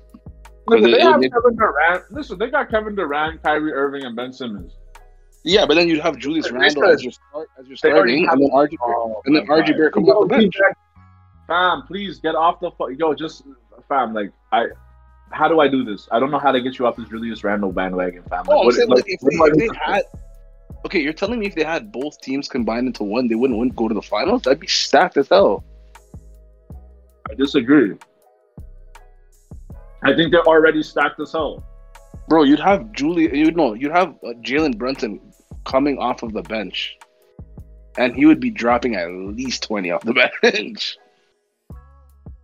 Listen, 0.69 0.91
they 0.93 0.99
it- 0.99 1.03
have 1.03 1.23
it- 1.23 1.33
Kevin 1.33 1.57
Durant. 1.57 2.13
Listen, 2.13 2.39
they 2.39 2.51
got 2.51 2.71
Kevin 2.71 2.95
Durant, 2.95 3.43
Kyrie 3.43 3.73
Irving, 3.73 4.05
and 4.05 4.15
Ben 4.15 4.33
Simmons. 4.33 4.75
Yeah, 5.43 5.65
but 5.67 5.75
then 5.75 5.89
you'd 5.89 6.01
have 6.01 6.19
Julius 6.19 6.47
They 6.51 6.53
Randle 6.53 6.85
as 6.85 7.03
your 7.03 7.13
start 7.13 7.49
as 7.59 7.67
your 7.67 7.77
starting, 7.77 8.29
and 8.29 8.41
then 8.43 8.51
RJ 8.51 8.77
Oh, 8.83 9.23
and 9.25 9.35
then 9.35 9.47
my 9.47 9.55
RJ 9.57 9.69
God. 9.69 9.77
Barrett 9.77 9.95
comes 9.95 10.07
Yo, 10.07 10.13
off 10.15 10.29
the 10.29 10.37
bench. 10.37 10.55
Fam, 11.47 11.83
please 11.87 12.19
get 12.21 12.35
off 12.35 12.61
the 12.61 12.71
fu- 12.73 12.91
yo. 12.91 13.15
Just 13.15 13.45
fam, 13.89 14.13
like 14.15 14.31
I. 14.53 14.67
How 15.31 15.47
do 15.49 15.61
I 15.61 15.69
do 15.69 15.85
this? 15.85 16.09
I 16.11 16.19
don't 16.19 16.31
know 16.31 16.39
how 16.39 16.53
to 16.53 16.61
get 16.61 16.79
you 16.79 16.87
off 16.87 16.97
this 16.97 17.09
Julius 17.09 17.45
Randle 17.45 17.73
bandwagon, 17.73 18.23
fam. 18.25 18.45
Like, 18.47 18.49
Oh, 18.57 18.65
what- 18.65 18.75
saying 18.75 18.89
like, 18.89 19.05
if 19.07 19.21
they, 19.21 19.37
if 19.37 19.57
they 19.73 19.79
had. 19.85 20.03
Okay, 20.87 21.01
you're 21.01 21.13
telling 21.13 21.41
me 21.41 21.47
if 21.47 21.55
they 21.55 21.65
had 21.65 21.91
both 21.93 22.21
teams 22.21 22.49
combined 22.49 22.87
into 22.87 23.03
one, 23.05 23.27
they 23.29 23.35
wouldn't, 23.35 23.59
wouldn't 23.59 23.77
go 23.77 23.89
to 23.89 23.95
the 23.95 24.03
finals? 24.03 24.43
That'd 24.43 24.61
be 24.61 24.69
stacked 24.69 25.17
as 25.17 25.29
hell. 25.29 25.65
I 27.31 27.35
disagree. 27.35 27.95
I 30.03 30.15
think 30.15 30.31
they're 30.31 30.47
already 30.47 30.83
stacked 30.83 31.19
as 31.21 31.33
hell. 31.33 31.65
Bro, 32.29 32.45
you'd 32.45 32.61
have 32.61 32.93
Julie. 32.93 33.37
You'd 33.37 33.57
know. 33.57 33.75
You'd 33.75 33.91
have 33.93 34.11
uh, 34.25 34.33
Jalen 34.43 34.79
Brunson 34.79 35.21
coming 35.65 35.99
off 35.99 36.23
of 36.23 36.33
the 36.33 36.43
bench, 36.43 36.97
and 37.97 38.15
he 38.15 38.25
would 38.27 38.39
be 38.41 38.51
dropping 38.51 38.95
at 38.95 39.11
least 39.11 39.63
twenty 39.65 39.91
off 39.91 40.03
the 40.03 40.15
bench. 40.43 40.97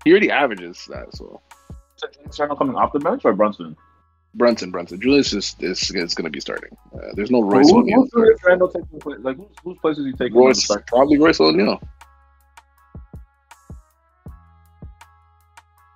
he 0.04 0.10
already 0.10 0.30
averages 0.30 0.84
that. 0.90 1.14
So 1.14 1.40
Julius 2.12 2.38
Randle 2.38 2.56
coming 2.56 2.76
off 2.76 2.92
the 2.92 2.98
bench 2.98 3.24
or 3.24 3.32
Brunson? 3.32 3.76
Brunson, 4.34 4.70
Brunson, 4.70 5.00
Julius 5.00 5.32
is 5.32 5.54
is, 5.60 5.90
is 5.90 6.14
going 6.14 6.24
to 6.24 6.30
be 6.30 6.40
starting. 6.40 6.76
Uh, 6.94 7.12
there's 7.14 7.30
no 7.30 7.40
Royce 7.40 7.70
who's 7.70 7.82
O'Neale. 7.82 8.06
Julius 8.12 8.40
Randle 8.44 8.68
taking? 8.68 9.22
Like 9.22 9.36
whose, 9.36 9.46
whose 9.62 9.78
place 9.78 9.98
is 9.98 10.06
he 10.06 10.12
taking? 10.12 10.36
Royce, 10.36 10.66
probably 10.88 11.18
Royce 11.18 11.40
O'Neale. 11.40 11.80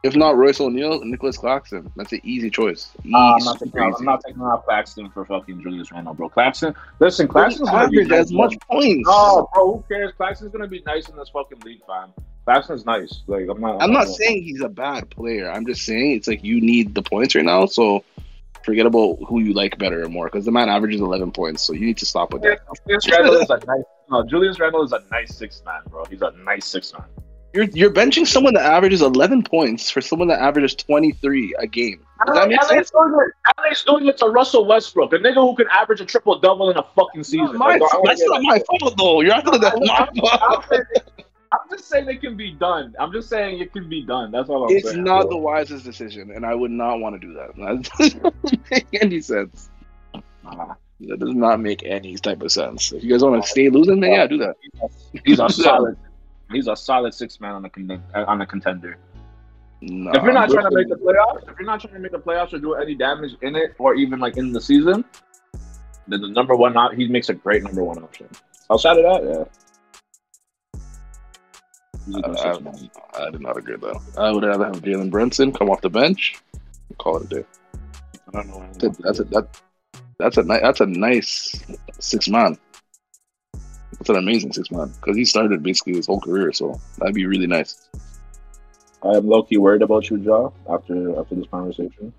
If 0.04 0.14
not 0.14 0.36
Royce 0.36 0.60
O'Neale, 0.60 1.04
Nicolas 1.04 1.36
Claxton. 1.36 1.90
That's 1.96 2.12
an 2.12 2.20
easy 2.22 2.50
choice. 2.50 2.92
Easy, 3.02 3.14
Uh, 3.14 3.34
I'm, 3.34 3.44
not 3.44 3.58
taking 3.58 3.72
super 3.72 3.82
off, 3.82 3.92
easy. 3.94 3.98
I'm 3.98 4.04
not 4.04 4.22
taking 4.24 4.42
off 4.42 4.64
Claxton 4.64 5.10
for 5.10 5.24
fucking 5.24 5.60
Julius 5.60 5.90
Randle, 5.90 6.14
bro. 6.14 6.28
Claxton, 6.28 6.74
listen, 7.00 7.26
Claxton's 7.26 7.68
gonna 7.68 7.88
be 7.88 8.14
as 8.14 8.32
much 8.32 8.54
points. 8.70 9.08
No, 9.08 9.48
bro, 9.52 9.76
who 9.76 9.84
cares? 9.88 10.12
Claxton's 10.16 10.52
gonna 10.52 10.68
be 10.68 10.82
nice 10.86 11.08
in 11.08 11.16
this 11.16 11.30
fucking 11.30 11.60
league, 11.60 11.80
fam. 11.86 12.12
Claxton's 12.44 12.86
nice. 12.86 13.22
Like 13.26 13.48
I'm 13.50 13.60
not. 13.60 13.82
I'm 13.82 13.92
not 13.92 14.06
saying 14.08 14.44
he's 14.44 14.62
a 14.62 14.68
bad 14.68 15.10
player. 15.10 15.50
I'm 15.50 15.66
just 15.66 15.82
saying 15.82 16.12
it's 16.12 16.28
like 16.28 16.44
you 16.44 16.60
need 16.60 16.94
the 16.94 17.02
points 17.02 17.34
right 17.34 17.44
now. 17.44 17.66
So 17.66 18.04
forget 18.64 18.86
about 18.86 19.18
who 19.26 19.40
you 19.40 19.52
like 19.52 19.78
better 19.78 20.04
or 20.04 20.08
more 20.08 20.26
because 20.26 20.44
the 20.44 20.52
man 20.52 20.68
averages 20.68 21.00
11 21.00 21.32
points. 21.32 21.62
So 21.62 21.72
you 21.72 21.86
need 21.86 21.98
to 21.98 22.06
stop 22.06 22.32
with 22.32 22.42
that. 22.42 22.60
Julius 22.86 23.10
Randle 23.10 23.34
is 23.34 23.50
a 23.50 23.58
nice. 23.66 23.84
No, 24.10 24.24
Julius 24.24 24.60
Randle 24.60 24.82
is 24.82 24.92
a 24.92 25.02
nice 25.10 25.34
six 25.34 25.62
man, 25.66 25.80
bro. 25.90 26.04
He's 26.04 26.22
a 26.22 26.30
nice 26.44 26.66
six 26.66 26.92
man. 26.92 27.04
You're 27.54 27.64
you're 27.64 27.92
benching 27.92 28.26
someone 28.26 28.54
that 28.54 28.64
averages 28.64 29.00
11 29.00 29.42
points 29.42 29.90
for 29.90 30.00
someone 30.00 30.28
that 30.28 30.40
averages 30.40 30.74
23 30.74 31.54
a 31.58 31.66
game. 31.66 32.04
Does 32.26 32.36
that 32.36 32.48
make 32.48 32.58
LA's 32.60 32.68
sense? 32.68 32.90
doing 32.90 33.14
it. 33.14 33.60
LA's 33.60 33.82
doing 33.84 34.06
it 34.06 34.18
to 34.18 34.26
Russell 34.26 34.66
Westbrook, 34.66 35.12
a 35.12 35.18
nigga 35.18 35.34
who 35.34 35.56
can 35.56 35.66
average 35.70 36.00
a 36.00 36.04
triple 36.04 36.38
double 36.40 36.70
in 36.70 36.76
a 36.76 36.82
fucking 36.94 37.24
season. 37.24 37.56
My, 37.56 37.76
Like, 37.76 37.82
I 37.82 37.96
wanna 37.96 38.08
that's 38.08 38.20
get 38.20 38.28
not 38.30 38.42
my 38.42 38.58
fault 38.58 38.94
though. 38.98 39.20
You're 39.22 39.32
acting 39.32 39.52
like 39.52 39.62
that's 39.62 39.80
my 39.80 40.08
I'm 40.10 40.14
fault. 40.16 40.64
I'm 41.50 41.60
just 41.70 41.88
saying 41.88 42.08
it 42.08 42.20
can 42.20 42.36
be 42.36 42.52
done. 42.52 42.94
I'm 43.00 43.12
just 43.12 43.30
saying 43.30 43.60
it 43.60 43.72
can 43.72 43.88
be 43.88 44.04
done. 44.04 44.30
That's 44.30 44.50
all 44.50 44.64
I'm 44.64 44.76
it's 44.76 44.84
saying. 44.86 44.98
It's 44.98 45.06
not 45.06 45.30
the 45.30 45.38
wisest 45.38 45.84
decision, 45.84 46.30
and 46.30 46.44
I 46.44 46.54
would 46.54 46.70
not 46.70 47.00
want 47.00 47.18
to 47.20 47.26
do 47.26 47.32
that. 47.34 47.56
That 47.56 47.90
doesn't 47.98 48.70
make 48.70 48.86
any 49.00 49.20
sense. 49.22 49.70
Nah. 50.44 50.74
That 51.00 51.20
does 51.20 51.34
not 51.34 51.60
make 51.60 51.84
any 51.84 52.16
type 52.16 52.42
of 52.42 52.52
sense. 52.52 52.92
If 52.92 53.04
you 53.04 53.10
guys 53.10 53.22
want 53.22 53.42
to 53.42 53.48
stay 53.48 53.70
losing, 53.70 54.00
then 54.00 54.12
yeah, 54.12 54.26
do 54.26 54.38
that. 54.38 54.56
He's 55.24 55.38
a 55.38 55.48
solid. 55.48 55.96
He's 56.50 56.66
a 56.66 56.76
solid 56.76 57.14
six 57.14 57.40
man 57.40 57.54
on 57.54 57.64
a 57.64 57.70
con- 57.70 58.02
uh, 58.14 58.24
on 58.26 58.40
a 58.40 58.46
contender. 58.46 58.96
No, 59.80 60.10
if 60.12 60.22
you're 60.22 60.32
not 60.32 60.50
trying 60.50 60.68
to 60.68 60.74
make 60.74 60.88
the 60.88 60.96
playoffs, 60.96 61.48
if 61.48 61.58
you're 61.58 61.66
not 61.66 61.80
trying 61.80 61.94
to 61.94 62.00
make 62.00 62.12
the 62.12 62.18
playoffs 62.18 62.52
or 62.52 62.58
do 62.58 62.74
any 62.74 62.94
damage 62.94 63.36
in 63.42 63.54
it, 63.54 63.74
or 63.78 63.94
even 63.94 64.18
like 64.18 64.36
in 64.36 64.52
the 64.52 64.60
season, 64.60 65.04
then 66.08 66.20
the 66.20 66.28
number 66.28 66.56
one 66.56 66.76
op- 66.76 66.94
he 66.94 67.06
makes 67.06 67.28
a 67.28 67.34
great 67.34 67.62
number 67.62 67.84
one 67.84 68.02
option. 68.02 68.28
Outside 68.70 68.98
of 68.98 69.04
that, 69.04 69.48
yeah. 70.74 70.80
He's 72.06 72.16
a 72.16 72.22
good 72.22 72.38
six 72.38 72.60
man. 72.60 72.90
I, 73.14 73.26
I 73.26 73.30
did 73.30 73.40
not 73.40 73.56
agree 73.56 73.76
though. 73.76 74.00
I 74.16 74.32
would 74.32 74.42
rather 74.42 74.64
have 74.64 74.82
Jalen 74.82 75.10
Brunson 75.10 75.52
come 75.52 75.70
off 75.70 75.80
the 75.80 75.90
bench, 75.90 76.40
and 76.88 76.98
call 76.98 77.18
it 77.18 77.24
a 77.24 77.28
day. 77.36 77.44
I 78.28 78.30
don't 78.32 78.48
know. 78.48 78.68
That's 79.00 79.20
a 79.20 79.24
that, 79.24 79.60
that's 80.18 80.36
a 80.38 80.42
ni- 80.42 80.60
that's 80.60 80.80
a 80.80 80.86
nice 80.86 81.62
six 82.00 82.28
man. 82.28 82.58
That's 83.98 84.10
an 84.10 84.16
amazing 84.16 84.52
six 84.52 84.70
man 84.70 84.92
because 85.00 85.16
he 85.16 85.24
started 85.24 85.62
basically 85.62 85.94
his 85.94 86.06
whole 86.06 86.20
career, 86.20 86.52
so 86.52 86.80
that'd 86.98 87.14
be 87.14 87.26
really 87.26 87.46
nice. 87.46 87.88
I 89.02 89.16
am 89.16 89.26
low 89.26 89.42
key 89.42 89.58
worried 89.58 89.82
about 89.82 90.08
you, 90.10 90.18
Jah. 90.18 90.50
After 90.70 91.18
after 91.18 91.34
this 91.34 91.46
conversation, 91.50 92.12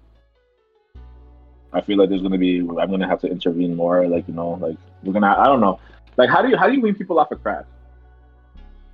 I 1.71 1.81
feel 1.81 1.97
like 1.97 2.09
there's 2.09 2.21
gonna 2.21 2.37
be 2.37 2.59
I'm 2.59 2.91
gonna 2.91 3.07
have 3.07 3.21
to 3.21 3.27
intervene 3.27 3.75
more. 3.75 4.07
Like 4.07 4.27
you 4.27 4.33
know, 4.33 4.51
like 4.51 4.77
we're 5.03 5.13
gonna 5.13 5.35
I 5.37 5.45
don't 5.45 5.61
know. 5.61 5.79
Like 6.17 6.29
how 6.29 6.41
do 6.41 6.49
you 6.49 6.57
how 6.57 6.67
do 6.67 6.73
you 6.73 6.81
wean 6.81 6.95
people 6.95 7.19
off 7.19 7.31
of 7.31 7.41
crack? 7.41 7.65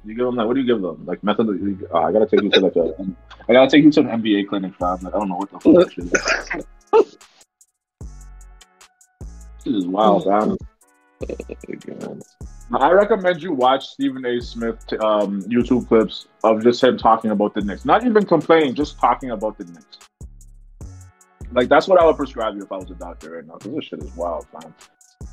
You 0.03 0.13
give 0.13 0.25
them 0.25 0.35
like 0.35 0.45
what 0.45 0.53
do 0.53 0.61
you 0.61 0.67
give 0.67 0.81
them? 0.81 1.03
Like 1.05 1.23
method? 1.23 1.47
Uh, 1.91 1.97
I 1.97 2.11
gotta 2.11 2.27
take 2.27 2.43
you 2.43 2.51
to 2.51 2.59
like 2.59 2.75
a 2.75 2.93
I 3.49 3.53
gotta 3.53 3.69
take 3.69 3.83
you 3.83 3.91
to 3.91 3.99
an 4.01 4.21
MBA 4.21 4.47
clinic, 4.47 4.75
fam. 4.75 4.99
Like 5.01 5.15
I 5.15 5.19
don't 5.19 5.29
know 5.29 5.37
what 5.37 5.51
the 5.51 5.59
fuck 5.59 5.73
that 5.73 5.91
shit 5.91 6.05
is. 6.53 7.17
This 9.65 9.73
is 9.73 9.87
wild, 9.87 10.25
fam. 10.25 10.57
I 12.73 12.91
recommend 12.91 13.43
you 13.43 13.53
watch 13.53 13.85
Stephen 13.85 14.25
A. 14.25 14.41
Smith 14.41 14.91
um, 14.93 15.43
YouTube 15.43 15.87
clips 15.87 16.25
of 16.43 16.63
just 16.63 16.83
him 16.83 16.97
talking 16.97 17.29
about 17.31 17.53
the 17.53 17.61
Knicks. 17.61 17.85
Not 17.85 18.05
even 18.05 18.25
complaining, 18.25 18.73
just 18.73 18.99
talking 18.99 19.31
about 19.31 19.57
the 19.57 19.65
Knicks. 19.65 19.99
Like 21.51 21.69
that's 21.69 21.87
what 21.87 21.99
I 22.01 22.05
would 22.05 22.17
prescribe 22.17 22.55
you 22.55 22.63
if 22.63 22.71
I 22.71 22.77
was 22.77 22.89
a 22.89 22.95
doctor 22.95 23.35
right 23.35 23.45
now. 23.45 23.53
Because 23.55 23.73
this 23.75 23.85
shit 23.85 23.99
is 24.03 24.15
wild, 24.15 24.47
man. 24.53 24.73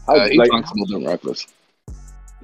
How- 0.06 0.14
Uh, 0.16 0.28
he 0.28 0.36
like, 0.36 0.50
talks 0.50 0.70
a 0.70 0.74
little 0.74 1.00
bit 1.00 1.08
reckless. 1.08 1.46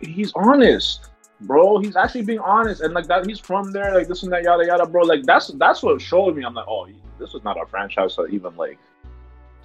he's 0.00 0.32
honest, 0.34 1.10
bro. 1.42 1.78
He's 1.80 1.94
actually 1.96 2.22
being 2.22 2.38
honest, 2.38 2.80
and 2.80 2.94
like 2.94 3.06
that, 3.08 3.26
he's 3.26 3.38
from 3.38 3.72
there, 3.72 3.94
like 3.94 4.08
this 4.08 4.22
and 4.22 4.32
that, 4.32 4.42
yada 4.42 4.64
yada, 4.66 4.86
bro. 4.86 5.02
Like 5.02 5.24
that's 5.24 5.48
that's 5.58 5.82
what 5.82 6.00
showed 6.00 6.34
me. 6.34 6.44
I'm 6.44 6.54
like, 6.54 6.66
oh, 6.66 6.88
this 7.18 7.34
is 7.34 7.44
not 7.44 7.60
a 7.60 7.66
franchise 7.66 8.16
to 8.16 8.26
even 8.26 8.56
like 8.56 8.78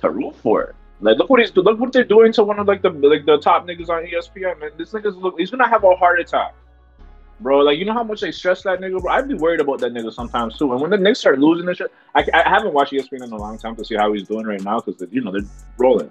to 0.01 0.09
root 0.09 0.36
for. 0.36 0.75
Like 1.04 1.18
look 1.18 1.30
what 1.30 1.42
he's 1.42 1.54
look 1.58 1.80
what 1.80 1.92
they're 1.92 2.06
doing 2.06 2.32
to 2.34 2.44
one 2.46 2.60
of 2.60 2.68
like 2.68 2.82
the 2.82 2.89
like 2.89 3.26
the 3.26 3.38
top 3.38 3.68
niggas 3.68 3.89
on 3.89 4.06
ESPN. 4.06 4.58
Man, 4.62 4.72
this 4.78 4.92
nigga's 4.92 5.18
look, 5.18 5.38
he's 5.38 5.52
gonna 5.52 5.68
have 5.68 5.84
a 5.84 5.94
heart 5.96 6.22
attack, 6.22 6.56
bro. 7.42 7.60
Like 7.60 7.78
you 7.78 7.84
know 7.84 7.92
how 7.92 8.04
much 8.04 8.22
they 8.22 8.32
stress 8.32 8.63
that 8.63 8.80
nigga, 8.80 9.02
bro. 9.02 9.12
I'd 9.12 9.28
be 9.28 9.34
worried 9.34 9.60
about 9.60 9.80
that 9.80 9.94
nigga 9.94 10.13
sometimes 10.13 10.58
too. 10.58 10.72
And 10.72 10.80
when 10.80 10.92
the 10.92 10.98
Knicks 10.98 11.20
start 11.20 11.39
losing 11.39 11.66
this 11.66 11.80
shit, 11.80 11.92
I, 12.16 12.26
I 12.34 12.48
haven't 12.48 12.74
watched 12.74 12.94
ESPN 12.94 13.22
in 13.22 13.34
a 13.34 13.36
long 13.36 13.58
time 13.58 13.76
to 13.76 13.84
see 13.84 13.96
how 13.96 14.13
he's 14.13 14.26
doing 14.26 14.46
right 14.46 14.63
now 14.63 14.80
because 14.80 15.06
you 15.12 15.20
know 15.20 15.34
they're 15.34 15.50
rolling, 15.78 16.10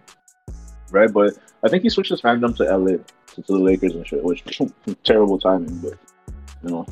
right? 0.90 1.10
But 1.10 1.38
I 1.64 1.70
think 1.70 1.84
he 1.84 1.88
switched 1.88 2.10
his 2.10 2.20
fandom 2.20 2.54
to 2.58 2.64
LA 2.64 2.98
to, 2.98 3.42
to 3.42 3.42
the 3.46 3.58
Lakers 3.58 3.94
and 3.94 4.06
shit, 4.06 4.22
which 4.22 4.44
terrible 5.04 5.38
timing, 5.38 5.78
but 5.78 5.94
you 6.64 6.70
know. 6.70 6.86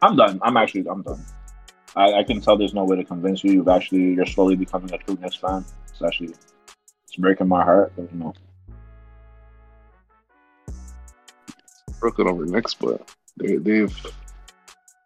I'm 0.00 0.16
done. 0.16 0.40
I'm 0.42 0.56
actually 0.56 0.88
I'm 0.88 1.02
done. 1.02 1.22
I, 1.94 2.12
I 2.14 2.22
can 2.24 2.40
tell 2.40 2.56
there's 2.56 2.74
no 2.74 2.84
way 2.84 2.96
to 2.96 3.04
convince 3.04 3.44
you. 3.44 3.52
You've 3.52 3.68
actually 3.68 4.14
you're 4.14 4.26
slowly 4.26 4.56
becoming 4.56 4.92
a 4.92 4.98
true 4.98 5.18
Knicks 5.20 5.36
fan. 5.36 5.64
It's 5.88 6.02
actually 6.02 6.34
it's 7.04 7.16
breaking 7.18 7.48
my 7.48 7.62
heart, 7.62 7.92
but 7.96 8.10
you 8.12 8.18
know. 8.18 8.34
Brooklyn 12.00 12.28
over 12.28 12.46
Knicks, 12.46 12.74
but 12.74 13.14
they, 13.36 13.56
they've 13.56 13.94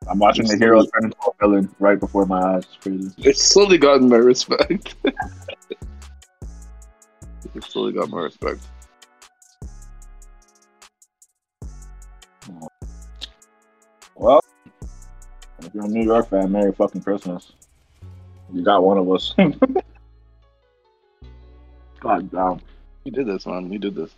I'm 0.09 0.19
watching 0.19 0.47
the 0.47 0.57
hero 0.57 0.83
turn 0.83 1.05
into 1.05 1.17
a 1.27 1.33
villain 1.41 1.75
right 1.81 1.99
before 1.99 2.27
my 2.27 2.41
eyes. 2.41 2.65
It's 2.65 2.77
crazy. 2.77 3.11
they've 3.19 3.37
slowly 3.37 3.79
gotten 3.79 4.09
my 4.09 4.17
respect. 4.17 4.95
they've 7.55 7.65
slowly 7.65 7.93
got 7.93 8.09
my 8.09 8.21
respect. 8.21 8.61
Well, 14.15 14.41
if 15.67 15.75
you're 15.75 15.85
a 15.85 15.89
New 15.89 16.05
York 16.05 16.31
fan, 16.31 16.53
Merry 16.53 16.73
fucking 16.73 17.03
Christmas. 17.03 17.53
You 18.53 18.63
got 18.63 18.83
one 18.83 18.99
of 18.99 19.11
us. 19.11 19.35
God 22.01 22.31
damn. 22.31 22.61
You 23.05 23.13
did 23.13 23.27
this, 23.27 23.47
man. 23.47 23.71
He 23.71 23.79
did 23.79 23.95
this. 23.95 24.15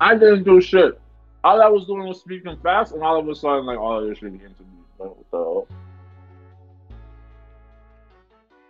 I 0.00 0.14
didn't 0.14 0.44
do 0.44 0.60
shit. 0.60 1.00
All 1.42 1.60
I 1.60 1.68
was 1.68 1.86
doing 1.86 2.06
was 2.06 2.20
speaking 2.20 2.56
fast, 2.62 2.92
and 2.92 3.02
all 3.02 3.18
of 3.18 3.28
a 3.28 3.34
sudden, 3.34 3.66
like, 3.66 3.78
all 3.78 4.02
of 4.02 4.08
this 4.08 4.18
shit 4.18 4.30
came 4.30 4.40
to 4.40 4.62
me. 4.62 4.68
Like, 4.98 5.10
what 5.10 5.30
the 5.30 5.36
hell? 5.36 5.66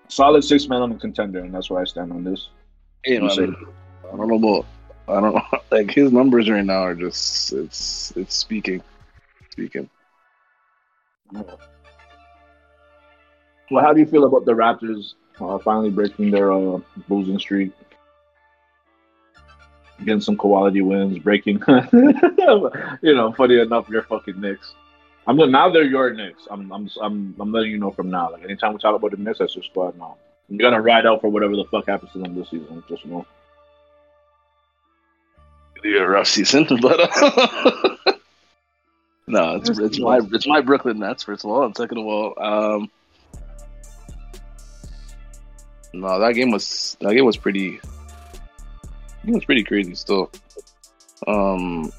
Solid 0.09 0.45
six 0.45 0.69
man 0.69 0.83
on 0.83 0.91
the 0.91 0.99
contender, 0.99 1.41
and 1.41 1.55
that's 1.55 1.71
where 1.71 1.81
I 1.81 1.85
stand 1.85 2.13
on 2.13 2.25
this. 2.25 2.49
Hey, 3.05 3.19
man, 3.19 3.57
I 4.13 4.17
don't 4.17 4.29
know 4.29 4.37
about. 4.37 4.67
I 5.09 5.21
don't 5.21 5.35
know. 5.35 5.43
Like 5.71 5.91
his 5.91 6.13
numbers 6.13 6.49
right 6.49 6.65
now 6.65 6.83
are 6.83 6.95
just. 6.95 7.53
It's 7.53 8.13
it's 8.17 8.35
speaking, 8.37 8.83
speaking. 9.51 9.91
Well, 13.71 13.85
how 13.85 13.93
do 13.93 14.01
you 14.01 14.07
feel 14.07 14.25
about 14.25 14.45
the 14.45 14.53
Raptors 14.53 15.15
uh, 15.41 15.59
finally 15.59 15.91
breaking 15.91 16.31
their 16.31 16.53
uh, 16.53 16.79
losing 17.09 17.39
streak? 17.39 17.73
Getting 19.99 20.21
some 20.21 20.37
quality 20.37 20.81
wins, 20.81 21.19
breaking. 21.19 21.63
you 21.93 23.15
know, 23.15 23.33
funny 23.33 23.61
enough, 23.61 23.89
you're 23.89 24.03
fucking 24.03 24.41
Knicks. 24.41 24.75
I'm 25.27 25.37
now 25.51 25.71
they're 25.71 25.85
your 25.85 26.13
Knicks. 26.13 26.47
I'm 26.51 26.71
I'm 26.73 26.91
I'm 27.01 27.35
I'm 27.41 27.53
letting 27.53 27.71
you 27.71 27.79
know 27.79 27.91
from 27.91 28.11
now. 28.11 28.31
Like 28.33 28.45
anytime 28.45 28.73
we 28.73 28.79
talk 28.79 28.95
about 28.95 29.13
the 29.13 29.17
Knicks, 29.17 29.39
that's 29.39 29.55
your 29.55 29.65
squad 29.65 29.97
now. 29.97 30.17
You're 30.49 30.59
gonna 30.59 30.83
ride 30.83 31.07
out 31.07 31.21
for 31.21 31.29
whatever 31.29 31.57
the 31.57 31.65
fuck 31.65 31.87
happens 31.87 32.13
to 32.13 32.19
them 32.19 32.35
this 32.35 32.51
season. 32.51 32.83
Just 32.89 33.07
know. 33.07 33.25
A 35.85 36.01
rough 36.01 36.29
season, 36.29 36.67
but 36.81 36.99
uh, 36.99 37.97
no, 39.27 39.57
it's, 39.57 39.69
it's 39.79 39.99
my 39.99 40.19
it's 40.33 40.47
my 40.47 40.61
Brooklyn 40.63 40.99
Nets 40.99 41.23
first 41.23 41.45
of 41.45 41.51
all, 41.51 41.65
and 41.65 41.77
second 41.77 41.99
of 41.99 42.07
all, 42.07 42.35
um, 42.43 42.91
no, 46.01 46.19
that 46.19 46.35
game 46.35 46.51
was 46.51 46.97
that 47.01 47.15
game 47.15 47.25
was 47.25 47.37
pretty. 47.37 47.81
It 49.27 49.33
was 49.33 49.45
pretty 49.45 49.65
crazy 49.65 49.95
still. 49.95 50.31
Um, 51.27 51.91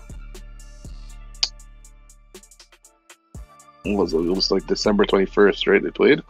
was 3.86 4.14
it? 4.14 4.18
It 4.18 4.30
was 4.30 4.52
like 4.52 4.68
December 4.68 5.06
twenty 5.06 5.26
first, 5.26 5.66
right? 5.68 5.82
They 5.82 5.92
played. 5.92 6.22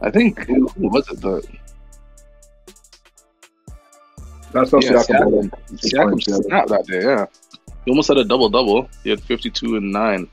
I 0.00 0.10
think 0.10 0.44
who 0.46 0.70
was 0.76 1.08
it? 1.10 1.20
The 1.20 1.42
That's 4.52 4.72
Yeah, 4.72 4.78
Siakam. 4.78 5.50
Siakam 5.72 6.44
snapped 6.44 6.68
that 6.68 6.86
day. 6.86 7.02
Yeah, 7.02 7.26
he 7.84 7.90
almost 7.90 8.08
had 8.08 8.18
a 8.18 8.24
double 8.24 8.48
double. 8.48 8.88
He 9.02 9.10
had 9.10 9.20
fifty 9.20 9.50
two 9.50 9.76
and 9.76 9.90
nine 9.90 10.28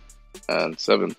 and 0.50 0.80
seven. 0.80 1.16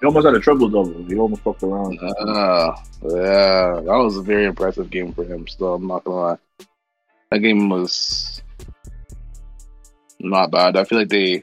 He 0.00 0.06
almost 0.06 0.26
had 0.26 0.34
a 0.34 0.40
triple 0.40 0.68
double. 0.68 1.04
He 1.04 1.16
almost 1.16 1.42
fucked 1.42 1.62
around. 1.62 1.98
Ah, 2.02 2.82
yeah, 3.02 3.80
that 3.84 4.00
was 4.02 4.16
a 4.16 4.22
very 4.22 4.46
impressive 4.46 4.88
game 4.88 5.12
for 5.12 5.24
him. 5.24 5.46
Still, 5.46 5.74
I'm 5.74 5.86
not 5.86 6.04
gonna 6.04 6.16
lie, 6.16 6.38
that 7.30 7.38
game 7.40 7.68
was 7.68 8.42
not 10.18 10.50
bad. 10.50 10.76
I 10.76 10.84
feel 10.84 10.98
like 10.98 11.08
they 11.08 11.42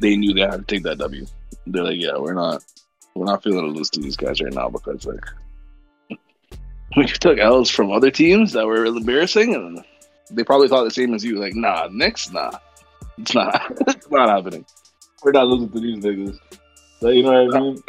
they 0.00 0.16
knew 0.16 0.32
they 0.34 0.40
had 0.40 0.66
to 0.66 0.74
take 0.74 0.82
that 0.84 0.98
W. 0.98 1.26
They're 1.66 1.84
like, 1.84 2.00
yeah, 2.00 2.16
we're 2.18 2.34
not 2.34 2.62
we're 3.14 3.26
not 3.26 3.42
feeling 3.42 3.66
to 3.66 3.78
lose 3.78 3.90
to 3.90 4.00
these 4.00 4.16
guys 4.16 4.40
right 4.40 4.52
now 4.52 4.68
because 4.68 5.06
like 5.06 5.24
we 6.96 7.06
took 7.06 7.38
L's 7.38 7.70
from 7.70 7.90
other 7.90 8.10
teams 8.10 8.52
that 8.52 8.66
were 8.66 8.86
embarrassing, 8.86 9.54
and 9.54 9.84
they 10.30 10.44
probably 10.44 10.68
thought 10.68 10.84
the 10.84 10.90
same 10.90 11.14
as 11.14 11.24
you. 11.24 11.38
Like, 11.38 11.54
nah, 11.54 11.88
Knicks, 11.90 12.30
nah, 12.30 12.52
it's 13.18 13.34
not, 13.34 13.72
it's 13.86 14.10
not 14.10 14.28
happening. 14.28 14.64
We're 15.22 15.32
not 15.32 15.46
losing 15.46 15.70
to 15.70 15.80
these 15.80 16.04
niggas. 16.04 16.38
So, 17.02 17.08
you 17.08 17.24
know 17.24 17.46
what 17.46 17.56
I 17.56 17.60
mean? 17.60 17.82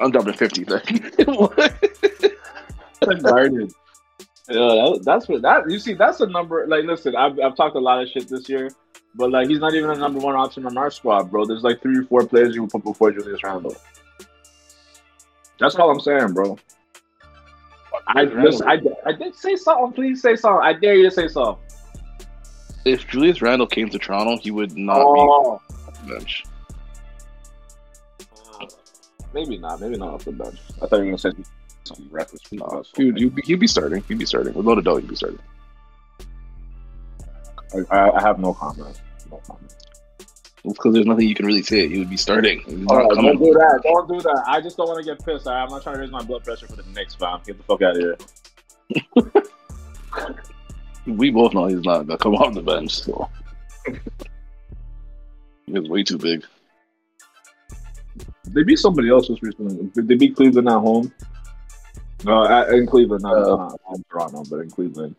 I'm 0.00 0.12
dropping 0.12 0.34
fifty. 0.34 0.64
Like, 3.02 3.22
Guarded. 3.22 3.72
Yeah, 4.48 4.58
that, 4.58 5.02
that's 5.04 5.26
what 5.26 5.42
that 5.42 5.68
you 5.70 5.78
see. 5.80 5.94
That's 5.94 6.20
a 6.20 6.26
number. 6.26 6.66
Like, 6.68 6.84
listen, 6.84 7.16
I've, 7.16 7.40
I've 7.40 7.56
talked 7.56 7.74
a 7.74 7.80
lot 7.80 8.00
of 8.02 8.08
shit 8.10 8.28
this 8.28 8.48
year, 8.48 8.70
but 9.16 9.30
like, 9.30 9.48
he's 9.48 9.58
not 9.58 9.74
even 9.74 9.90
a 9.90 9.96
number 9.96 10.20
one 10.20 10.36
option 10.36 10.66
on 10.66 10.76
our 10.78 10.90
squad, 10.90 11.30
bro. 11.30 11.46
There's 11.46 11.62
like 11.64 11.82
three 11.82 11.98
or 11.98 12.04
four 12.04 12.24
players 12.26 12.54
you 12.54 12.62
would 12.62 12.70
put 12.70 12.84
before 12.84 13.10
Julius 13.10 13.42
Randle. 13.42 13.74
That's 15.58 15.74
all 15.76 15.90
I'm 15.90 15.98
saying, 16.00 16.32
bro. 16.34 16.58
I 18.06 18.22
listen, 18.24 18.68
I, 18.68 18.80
I 19.06 19.12
did 19.12 19.34
say 19.34 19.56
something. 19.56 19.92
Please 19.92 20.22
say 20.22 20.36
something. 20.36 20.62
I 20.62 20.74
dare 20.74 20.94
you 20.94 21.04
to 21.04 21.10
say 21.10 21.26
something. 21.26 21.56
if 22.84 23.08
Julius 23.08 23.42
Randle 23.42 23.66
came 23.66 23.88
to 23.88 23.98
Toronto, 23.98 24.36
he 24.36 24.50
would 24.50 24.76
not 24.76 24.98
Oh, 25.00 25.60
be 26.04 26.12
bench. 26.12 26.44
Maybe 29.34 29.58
not. 29.58 29.80
Maybe 29.80 29.96
not 29.96 30.14
off 30.14 30.24
the 30.24 30.32
bench. 30.32 30.58
I 30.82 30.86
thought 30.86 30.96
you 30.96 31.04
were 31.10 31.16
gonna 31.16 31.18
say 31.18 31.32
some 31.84 32.08
reckless. 32.10 32.40
No, 32.52 32.82
dude, 32.94 33.18
he'd 33.18 33.34
be, 33.34 33.42
he'd 33.42 33.60
be 33.60 33.66
starting. 33.66 34.02
He'd 34.08 34.18
be 34.18 34.26
starting. 34.26 34.54
Without 34.54 34.78
a 34.78 34.82
doubt, 34.82 35.00
he'd 35.00 35.08
be 35.08 35.16
starting. 35.16 35.38
I, 37.74 37.96
I 37.96 38.16
I 38.18 38.20
have 38.22 38.38
no 38.38 38.52
comment. 38.54 39.00
No 39.30 39.38
comment. 39.46 39.74
Because 40.62 40.92
there's 40.92 41.06
nothing 41.06 41.26
you 41.26 41.34
can 41.34 41.46
really 41.46 41.62
say. 41.62 41.88
He 41.88 41.98
would 41.98 42.10
be 42.10 42.18
starting. 42.18 42.60
He's 42.60 42.76
not 42.78 42.90
All 42.90 42.98
right, 42.98 43.10
coming. 43.14 43.32
don't 43.38 43.42
do 43.44 43.52
that. 43.54 43.80
Don't 43.82 44.08
do 44.08 44.20
that. 44.20 44.44
I 44.46 44.60
just 44.60 44.76
don't 44.76 44.88
want 44.88 44.98
to 45.02 45.04
get 45.14 45.24
pissed. 45.24 45.46
all 45.46 45.54
right? 45.54 45.62
I'm 45.62 45.70
not 45.70 45.82
trying 45.82 45.94
to 45.94 46.00
raise 46.02 46.10
my 46.10 46.22
blood 46.22 46.44
pressure 46.44 46.66
for 46.66 46.76
the 46.76 46.82
next 46.94 47.14
fam. 47.18 47.40
Get 47.46 47.56
the 47.56 47.62
fuck 47.62 47.80
out 47.82 47.96
of 47.96 48.02
here. 48.02 48.16
We 51.06 51.30
both 51.30 51.54
know 51.54 51.66
he's 51.66 51.82
not 51.82 52.06
gonna 52.06 52.18
come 52.18 52.34
off 52.34 52.52
the 52.54 52.62
bench. 52.62 53.00
So 53.00 53.28
he's 55.66 55.88
way 55.88 56.02
too 56.02 56.18
big. 56.18 56.44
They 58.44 58.62
beat 58.62 58.78
somebody 58.78 59.10
else 59.10 59.28
just 59.28 59.42
recently. 59.42 59.90
They 59.94 60.14
beat 60.16 60.34
Cleveland 60.36 60.68
at 60.68 60.74
home. 60.78 61.12
No, 62.24 62.42
in 62.68 62.86
Cleveland, 62.86 63.22
not, 63.22 63.36
Uh, 63.36 63.56
not 63.56 63.80
in 63.94 64.04
Toronto, 64.10 64.44
but 64.50 64.56
in 64.60 64.70
Cleveland. 64.70 65.16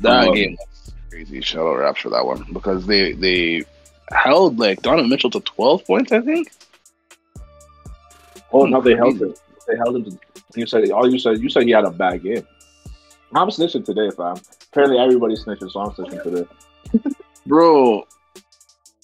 That 0.00 0.28
Um, 0.28 0.34
game 0.34 0.56
was 0.58 0.92
crazy. 1.10 1.40
Shout 1.40 1.66
out 1.66 1.78
Raps 1.78 2.00
for 2.00 2.10
that 2.10 2.26
one 2.26 2.44
because 2.52 2.86
they 2.86 3.12
they 3.12 3.64
held 4.12 4.58
like 4.58 4.82
Donovan 4.82 5.08
Mitchell 5.10 5.30
to 5.30 5.40
12 5.40 5.84
points. 5.86 6.12
I 6.12 6.20
think. 6.20 6.48
Oh 8.52 8.66
no, 8.66 8.80
they 8.80 8.94
held 8.94 9.20
him. 9.20 9.34
They 9.66 9.76
held 9.76 9.96
him. 9.96 10.04
To, 10.04 10.18
you 10.54 10.66
said 10.66 10.90
all 10.90 11.10
you 11.10 11.18
said. 11.18 11.40
You 11.40 11.48
said 11.48 11.62
he 11.64 11.70
had 11.70 11.84
a 11.84 11.90
bad 11.90 12.22
game. 12.22 12.46
I'm 13.34 13.48
snitching 13.48 13.84
today, 13.84 14.10
fam. 14.16 14.36
Apparently, 14.70 14.98
everybody's 14.98 15.44
snitching, 15.44 15.70
so 15.70 15.80
I'm 15.80 15.90
snitching 15.90 16.22
today. 16.22 16.46
Bro, 17.46 18.06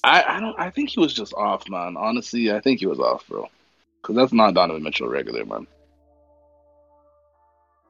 I 0.04 0.22
I 0.36 0.40
don't. 0.40 0.58
I 0.58 0.70
think 0.70 0.90
he 0.90 1.00
was 1.00 1.14
just 1.14 1.32
off, 1.34 1.68
man. 1.68 1.96
Honestly, 1.96 2.52
I 2.52 2.60
think 2.60 2.80
he 2.80 2.86
was 2.86 2.98
off, 3.00 3.26
bro. 3.28 3.48
Because 4.00 4.16
that's 4.16 4.32
not 4.32 4.54
Donovan 4.54 4.82
Mitchell 4.82 5.08
regular, 5.08 5.44
man. 5.44 5.66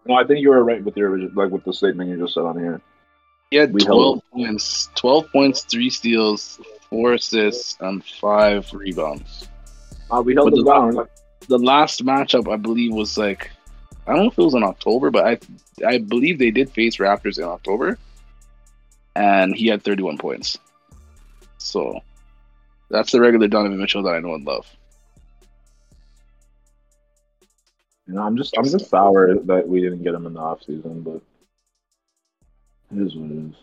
No, 0.05 0.15
I 0.15 0.25
think 0.25 0.41
you 0.41 0.51
were 0.51 0.63
right 0.65 0.83
with 0.85 0.97
your 0.97 1.17
like 1.31 1.51
with 1.51 1.65
the 1.65 1.73
statement 1.73 2.11
you 2.11 2.19
just 2.19 2.35
said 2.35 2.45
on 2.45 2.59
here. 2.59 2.81
He 3.51 3.57
had 3.57 3.73
We 3.73 3.81
12 3.83 4.01
held- 4.03 4.23
points, 4.33 4.89
12 4.95 5.31
points, 5.31 5.61
three 5.65 5.91
steals, 5.91 6.59
four 6.89 7.13
assists, 7.15 7.77
and 7.81 8.03
five 8.05 8.73
rebounds. 8.73 9.49
Uh, 10.11 10.23
we 10.25 10.35
held 10.35 10.53
the- 10.55 10.65
down. 10.65 11.07
The 11.49 11.59
last 11.59 12.05
matchup, 12.05 12.51
I 12.53 12.57
believe, 12.57 12.93
was 12.95 13.19
like 13.19 13.51
I 14.07 14.13
don't 14.15 14.23
know 14.25 14.31
if 14.31 14.39
it 14.39 14.43
was 14.43 14.55
in 14.55 14.63
October, 14.65 15.11
but 15.11 15.25
I 15.27 15.39
I 15.87 15.99
believe 15.99 16.39
they 16.39 16.51
did 16.51 16.71
face 16.71 16.97
Raptors 16.99 17.39
in 17.39 17.45
October, 17.45 17.99
and 19.17 19.55
he 19.55 19.67
had 19.69 19.83
31 19.83 20.19
points. 20.19 20.59
So 21.63 22.01
that's 22.91 23.13
the 23.13 23.21
regular 23.21 23.49
Donovan 23.49 23.79
Mitchell 23.79 24.03
that 24.03 24.15
I 24.15 24.21
know 24.21 24.35
and 24.35 24.45
love. 24.45 24.67
You 28.07 28.15
know, 28.15 28.23
I'm 28.23 28.37
just 28.37 28.57
I'm 28.59 28.65
just 28.65 28.91
sour 28.91 29.35
that 29.35 29.69
we 29.69 29.81
didn't 29.81 30.03
get 30.03 30.15
him 30.15 30.27
in 30.27 30.35
the 30.35 30.41
off 30.41 30.63
season, 30.63 31.03
but 31.03 31.23
it 32.95 33.07
is 33.07 33.15
what 33.15 33.31
it 33.31 33.37
is. 33.51 33.55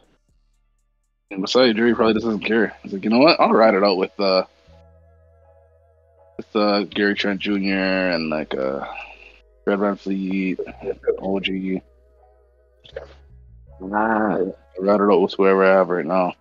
And 1.32 1.42
Masai 1.42 1.74
Ujiri 1.74 1.96
probably 1.96 2.14
just 2.14 2.26
doesn't 2.26 2.46
care. 2.46 2.76
He's 2.82 2.94
like, 2.94 3.04
you 3.04 3.10
know 3.10 3.20
what? 3.20 3.40
I'll 3.40 3.52
ride 3.52 3.76
it 3.76 3.84
out 3.84 3.98
with 3.98 4.18
uh 4.20 4.46
with 6.38 6.56
uh 6.56 6.84
Gary 6.86 7.16
Trent 7.16 7.42
Jr. 7.42 7.54
and 7.54 8.30
like 8.30 8.56
uh 8.56 8.86
Fred 9.66 9.80
VanVleet, 9.80 10.58
OG. 11.22 11.84
Nah, 13.82 14.52
ride 14.80 15.02
it 15.02 15.14
out 15.14 15.22
with 15.22 15.34
whoever 15.34 15.64
I 15.66 15.76
have 15.76 15.90
right 15.90 16.06
now. 16.06 16.34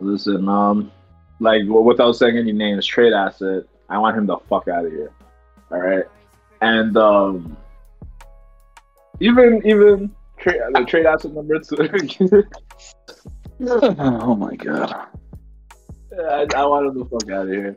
Listen, 0.00 0.48
um, 0.48 0.90
like 1.40 1.62
without 1.66 2.12
saying 2.12 2.36
any 2.36 2.52
names, 2.52 2.86
trade 2.86 3.12
asset. 3.12 3.64
I 3.88 3.98
want 3.98 4.16
him 4.16 4.26
the 4.26 4.36
fuck 4.48 4.68
out 4.68 4.84
of 4.84 4.92
here. 4.92 5.12
All 5.70 5.78
right, 5.78 6.04
and 6.60 6.96
um, 6.96 7.56
even 9.20 9.62
even 9.64 10.14
trade 10.38 10.60
the 10.72 10.84
trade 10.84 11.06
asset 11.06 11.32
number 11.32 11.58
two. 11.60 12.44
oh 13.98 14.34
my 14.34 14.54
god. 14.56 15.06
I, 16.18 16.46
I 16.56 16.64
want 16.66 16.86
him 16.86 16.98
the 16.98 17.04
fuck 17.04 17.30
out 17.30 17.46
of 17.46 17.52
here. 17.52 17.74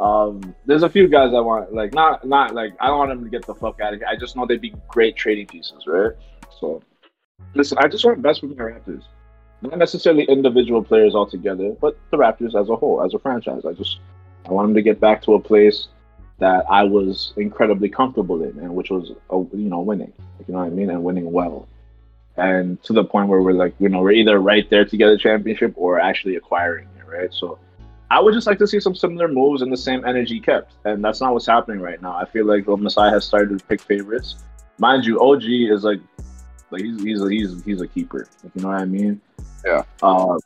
Um, 0.00 0.54
there's 0.64 0.82
a 0.82 0.88
few 0.88 1.08
guys 1.08 1.34
I 1.34 1.40
want, 1.40 1.74
like 1.74 1.92
not 1.92 2.26
not 2.26 2.54
like 2.54 2.72
I 2.80 2.86
don't 2.86 2.98
want 2.98 3.12
him 3.12 3.24
to 3.24 3.30
get 3.30 3.44
the 3.44 3.54
fuck 3.54 3.80
out 3.80 3.92
of 3.92 4.00
here. 4.00 4.08
I 4.08 4.16
just 4.16 4.34
know 4.34 4.46
they'd 4.46 4.60
be 4.60 4.74
great 4.88 5.14
trading 5.14 5.46
pieces, 5.46 5.84
right? 5.86 6.12
So, 6.58 6.82
listen, 7.54 7.76
I 7.78 7.86
just 7.88 8.04
want 8.04 8.22
best 8.22 8.40
from 8.40 8.50
the 8.50 8.54
Raptors, 8.54 9.02
not 9.62 9.78
necessarily 9.78 10.24
individual 10.24 10.82
players 10.82 11.14
altogether, 11.14 11.70
but 11.80 11.98
the 12.10 12.16
Raptors 12.16 12.60
as 12.60 12.68
a 12.68 12.76
whole, 12.76 13.02
as 13.02 13.14
a 13.14 13.18
franchise. 13.18 13.64
I 13.64 13.72
just 13.72 13.98
I 14.46 14.52
want 14.52 14.68
them 14.68 14.74
to 14.74 14.82
get 14.82 15.00
back 15.00 15.22
to 15.22 15.34
a 15.34 15.40
place 15.40 15.88
that 16.38 16.64
I 16.70 16.82
was 16.84 17.34
incredibly 17.36 17.88
comfortable 17.88 18.42
in, 18.42 18.58
and 18.58 18.74
which 18.74 18.90
was 18.90 19.12
you 19.30 19.48
know 19.52 19.80
winning, 19.80 20.12
like, 20.38 20.48
you 20.48 20.54
know 20.54 20.60
what 20.60 20.66
I 20.66 20.70
mean, 20.70 20.90
and 20.90 21.04
winning 21.04 21.30
well. 21.30 21.68
And 22.36 22.82
to 22.84 22.92
the 22.92 23.04
point 23.04 23.28
where 23.28 23.42
we're 23.42 23.52
like, 23.52 23.74
you 23.78 23.88
know, 23.88 24.00
we're 24.00 24.12
either 24.12 24.38
right 24.38 24.68
there 24.70 24.84
to 24.84 24.96
get 24.96 25.08
a 25.08 25.18
championship 25.18 25.74
or 25.76 26.00
actually 26.00 26.36
acquiring 26.36 26.88
it, 26.98 27.06
right? 27.06 27.32
So 27.34 27.58
I 28.10 28.18
would 28.18 28.32
just 28.32 28.46
like 28.46 28.58
to 28.58 28.66
see 28.66 28.80
some 28.80 28.94
similar 28.94 29.28
moves 29.28 29.60
and 29.62 29.70
the 29.70 29.76
same 29.76 30.04
energy 30.06 30.40
kept. 30.40 30.72
And 30.84 31.04
that's 31.04 31.20
not 31.20 31.34
what's 31.34 31.46
happening 31.46 31.80
right 31.80 32.00
now. 32.00 32.16
I 32.16 32.24
feel 32.24 32.46
like 32.46 32.64
the 32.64 32.76
Masai 32.76 33.10
has 33.10 33.26
started 33.26 33.58
to 33.58 33.64
pick 33.66 33.80
favorites. 33.82 34.36
Mind 34.78 35.04
you, 35.04 35.20
OG 35.20 35.42
is 35.44 35.84
like 35.84 36.00
like 36.70 36.82
he's 36.82 37.02
he's 37.02 37.22
a, 37.22 37.30
he's 37.30 37.64
he's 37.64 37.80
a 37.82 37.86
keeper. 37.86 38.26
Like, 38.42 38.52
you 38.54 38.62
know 38.62 38.68
what 38.68 38.80
I 38.80 38.84
mean? 38.84 39.20
Yeah. 39.64 39.82
Um, 40.02 40.38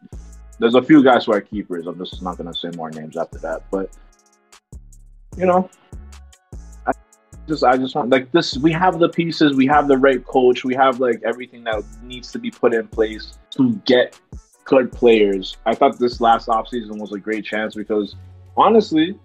there's 0.59 0.75
a 0.75 0.83
few 0.83 1.03
guys 1.03 1.25
who 1.27 1.33
are 1.33 1.41
keepers. 1.41 1.87
I'm 1.87 1.99
just 1.99 2.23
not 2.23 2.37
gonna 2.37 2.55
say 2.55 2.71
more 2.77 2.91
names 2.91 3.17
after 3.17 3.39
that. 3.39 3.63
But 3.71 3.91
you 5.37 5.47
know, 5.47 5.69
I 6.87 6.93
just 7.49 7.65
I 7.65 7.77
just 7.77 7.95
want 7.95 8.11
like 8.11 8.31
this. 8.33 8.57
We 8.57 8.73
have 8.73 8.99
the 8.99 9.09
pieces. 9.09 9.57
We 9.57 9.67
have 9.67 9.89
the 9.89 9.99
right 9.99 10.25
coach. 10.25 10.65
We 10.65 10.75
have 10.75 11.01
like 11.01 11.21
everything 11.25 11.65
that 11.65 11.83
needs 12.03 12.31
to 12.33 12.39
be 12.39 12.51
put 12.51 12.75
in 12.75 12.89
place 12.89 13.39
to 13.51 13.75
get 13.85 14.19
good 14.65 14.93
players. 14.93 15.57
I 15.67 15.75
thought 15.75 15.99
this 15.99 16.21
last 16.21 16.49
offseason 16.49 16.99
was 16.99 17.13
a 17.13 17.19
great 17.19 17.45
chance 17.45 17.75
because 17.75 18.17
honestly, 18.57 19.19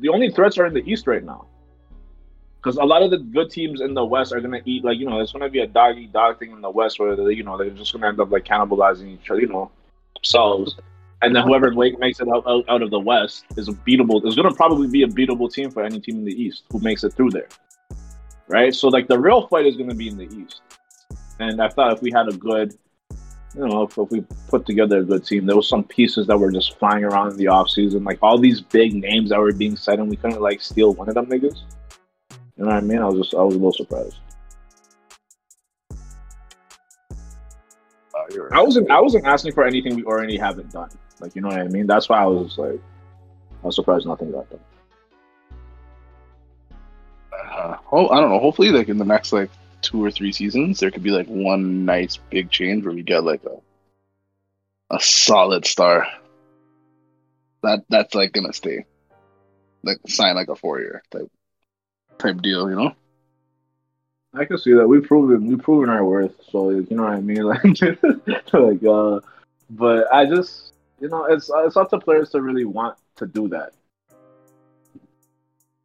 the 0.00 0.08
only 0.08 0.30
threats 0.30 0.58
are 0.58 0.66
in 0.66 0.74
the 0.74 0.82
East 0.90 1.06
right 1.06 1.24
now. 1.24 1.46
Because 2.62 2.76
a 2.76 2.84
lot 2.84 3.02
of 3.02 3.10
the 3.10 3.18
good 3.18 3.50
teams 3.50 3.80
in 3.80 3.94
the 3.94 4.04
West 4.04 4.32
are 4.32 4.40
gonna 4.40 4.60
eat 4.64 4.84
like 4.84 4.98
you 4.98 5.08
know, 5.08 5.20
it's 5.20 5.32
gonna 5.32 5.48
be 5.48 5.60
a 5.60 5.66
dog 5.66 5.98
eat 5.98 6.12
dog 6.12 6.38
thing 6.38 6.52
in 6.52 6.60
the 6.60 6.70
West 6.70 7.00
where 7.00 7.16
they, 7.16 7.32
you 7.32 7.42
know 7.42 7.58
they're 7.58 7.70
just 7.70 7.92
gonna 7.92 8.06
end 8.06 8.20
up 8.20 8.30
like 8.30 8.44
cannibalizing 8.44 9.14
each 9.14 9.30
other, 9.30 9.40
you 9.40 9.48
know, 9.48 9.70
themselves. 10.14 10.76
And 11.22 11.36
then 11.36 11.44
whoever 11.44 11.70
makes 11.70 12.18
it 12.18 12.28
out, 12.28 12.44
out, 12.48 12.64
out 12.68 12.82
of 12.82 12.90
the 12.90 12.98
West 12.98 13.44
is 13.56 13.68
a 13.68 13.72
beatable. 13.72 14.24
Is 14.26 14.36
gonna 14.36 14.54
probably 14.54 14.88
be 14.88 15.02
a 15.02 15.08
beatable 15.08 15.52
team 15.52 15.70
for 15.70 15.82
any 15.82 16.00
team 16.00 16.18
in 16.18 16.24
the 16.24 16.40
East 16.40 16.64
who 16.70 16.78
makes 16.78 17.02
it 17.02 17.14
through 17.14 17.30
there, 17.30 17.48
right? 18.46 18.72
So 18.74 18.88
like 18.88 19.08
the 19.08 19.18
real 19.18 19.48
fight 19.48 19.66
is 19.66 19.76
gonna 19.76 19.94
be 19.94 20.08
in 20.08 20.16
the 20.16 20.28
East. 20.36 20.60
And 21.40 21.60
I 21.60 21.68
thought 21.68 21.92
if 21.92 22.02
we 22.02 22.12
had 22.12 22.28
a 22.28 22.36
good 22.36 22.74
you 23.54 23.66
know, 23.66 23.82
if, 23.82 23.98
if 23.98 24.10
we 24.10 24.24
put 24.48 24.64
together 24.66 24.98
a 24.98 25.04
good 25.04 25.26
team, 25.26 25.46
there 25.46 25.56
was 25.56 25.68
some 25.68 25.84
pieces 25.84 26.26
that 26.26 26.38
were 26.38 26.50
just 26.50 26.78
flying 26.78 27.04
around 27.04 27.32
in 27.32 27.36
the 27.36 27.46
offseason, 27.46 28.06
like 28.06 28.18
all 28.22 28.38
these 28.38 28.60
big 28.60 28.94
names 28.94 29.30
that 29.30 29.38
were 29.38 29.52
being 29.52 29.76
said, 29.76 29.98
and 29.98 30.08
we 30.08 30.16
couldn't 30.16 30.40
like 30.40 30.62
steal 30.62 30.94
one 30.94 31.08
of 31.08 31.14
them 31.14 31.26
niggas. 31.26 31.60
You 32.62 32.68
know 32.68 32.74
what 32.74 32.84
I 32.84 32.86
mean? 32.86 32.98
I 32.98 33.06
was 33.06 33.16
just, 33.16 33.34
I 33.34 33.42
was 33.42 33.56
a 33.56 33.58
little 33.58 33.72
surprised. 33.72 34.18
Uh, 35.90 35.96
right. 38.14 38.52
I 38.52 38.62
wasn't, 38.62 38.88
I 38.88 39.00
wasn't 39.00 39.26
asking 39.26 39.50
for 39.54 39.64
anything 39.64 39.96
we 39.96 40.04
already 40.04 40.38
haven't 40.38 40.70
done. 40.70 40.90
Like, 41.18 41.34
you 41.34 41.42
know 41.42 41.48
what 41.48 41.58
I 41.58 41.66
mean? 41.66 41.88
That's 41.88 42.08
why 42.08 42.22
I 42.22 42.26
was 42.26 42.56
like, 42.58 42.80
I 43.64 43.66
was 43.66 43.74
surprised 43.74 44.06
nothing 44.06 44.30
got 44.30 44.48
done. 44.48 44.60
Uh, 47.32 47.78
oh, 47.90 48.08
I 48.10 48.20
don't 48.20 48.30
know. 48.30 48.38
Hopefully, 48.38 48.70
like 48.70 48.88
in 48.88 48.98
the 48.98 49.04
next 49.04 49.32
like 49.32 49.50
two 49.80 50.04
or 50.04 50.12
three 50.12 50.30
seasons, 50.30 50.78
there 50.78 50.92
could 50.92 51.02
be 51.02 51.10
like 51.10 51.26
one 51.26 51.84
nice 51.84 52.16
big 52.30 52.48
change 52.48 52.84
where 52.84 52.94
we 52.94 53.02
get 53.02 53.24
like 53.24 53.42
a 53.42 54.94
a 54.94 55.00
solid 55.00 55.66
star. 55.66 56.06
That 57.64 57.80
that's 57.88 58.14
like 58.14 58.30
gonna 58.30 58.52
stay, 58.52 58.84
like 59.82 59.98
sign 60.06 60.36
like 60.36 60.48
a 60.48 60.54
four 60.54 60.78
year 60.78 61.02
type 61.10 61.28
type 62.22 62.40
deal, 62.40 62.70
you 62.70 62.76
know? 62.76 62.94
I 64.34 64.46
can 64.46 64.56
see 64.56 64.72
that 64.72 64.88
we've 64.88 65.04
proven 65.04 65.46
we've 65.46 65.58
proven 65.58 65.90
our 65.90 66.04
worth. 66.04 66.34
So 66.50 66.70
you 66.70 66.86
know 66.90 67.02
what 67.02 67.12
I 67.12 67.20
mean, 67.20 67.42
like, 67.42 67.62
like, 68.52 68.84
uh, 68.84 69.20
but 69.70 70.12
I 70.12 70.24
just 70.24 70.72
you 71.00 71.08
know 71.08 71.24
it's 71.26 71.50
it's 71.54 71.76
up 71.76 71.90
to 71.90 71.98
players 71.98 72.30
to 72.30 72.40
really 72.40 72.64
want 72.64 72.96
to 73.16 73.26
do 73.26 73.48
that. 73.48 73.72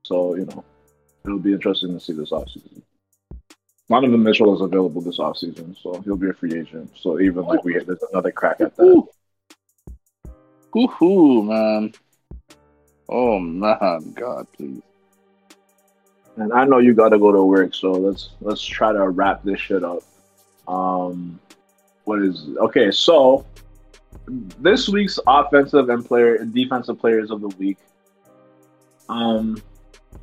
So 0.04 0.36
you 0.36 0.46
know, 0.46 0.64
it'll 1.26 1.40
be 1.40 1.52
interesting 1.52 1.94
to 1.94 2.00
see 2.00 2.14
this 2.14 2.32
offseason. 2.32 2.82
Donovan 3.90 4.24
Mitchell 4.24 4.54
is 4.56 4.62
available 4.62 5.02
this 5.02 5.20
offseason, 5.20 5.76
so 5.82 6.02
he'll 6.02 6.16
be 6.16 6.30
a 6.30 6.34
free 6.34 6.58
agent. 6.58 6.92
So 6.96 7.20
even 7.20 7.44
like 7.44 7.64
we 7.66 7.78
there's 7.80 8.04
another 8.12 8.32
crack 8.32 8.62
at 8.62 8.76
that. 8.78 8.84
Ooh. 8.84 9.10
Hoo-hoo, 10.72 11.44
man. 11.44 11.94
Oh 13.10 13.40
man, 13.40 14.14
God, 14.16 14.48
please. 14.54 14.82
And 16.38 16.54
I 16.54 16.66
know 16.66 16.78
you 16.78 16.94
got 16.94 17.10
to 17.10 17.20
go 17.20 17.32
to 17.32 17.44
work, 17.44 17.74
so 17.74 17.92
let's 17.92 18.30
let's 18.42 18.64
try 18.64 18.94
to 18.94 19.10
wrap 19.10 19.44
this 19.44 19.60
shit 19.60 19.84
up. 19.84 20.04
Um, 20.68 21.40
what 22.06 22.20
is 22.20 22.48
okay? 22.58 22.92
So 22.92 23.46
this 24.28 24.88
week's 24.88 25.20
offensive 25.26 25.90
and 25.90 26.06
player 26.06 26.46
defensive 26.46 27.00
players 27.00 27.32
of 27.32 27.42
the 27.42 27.50
week. 27.50 27.78
Um, 29.10 29.62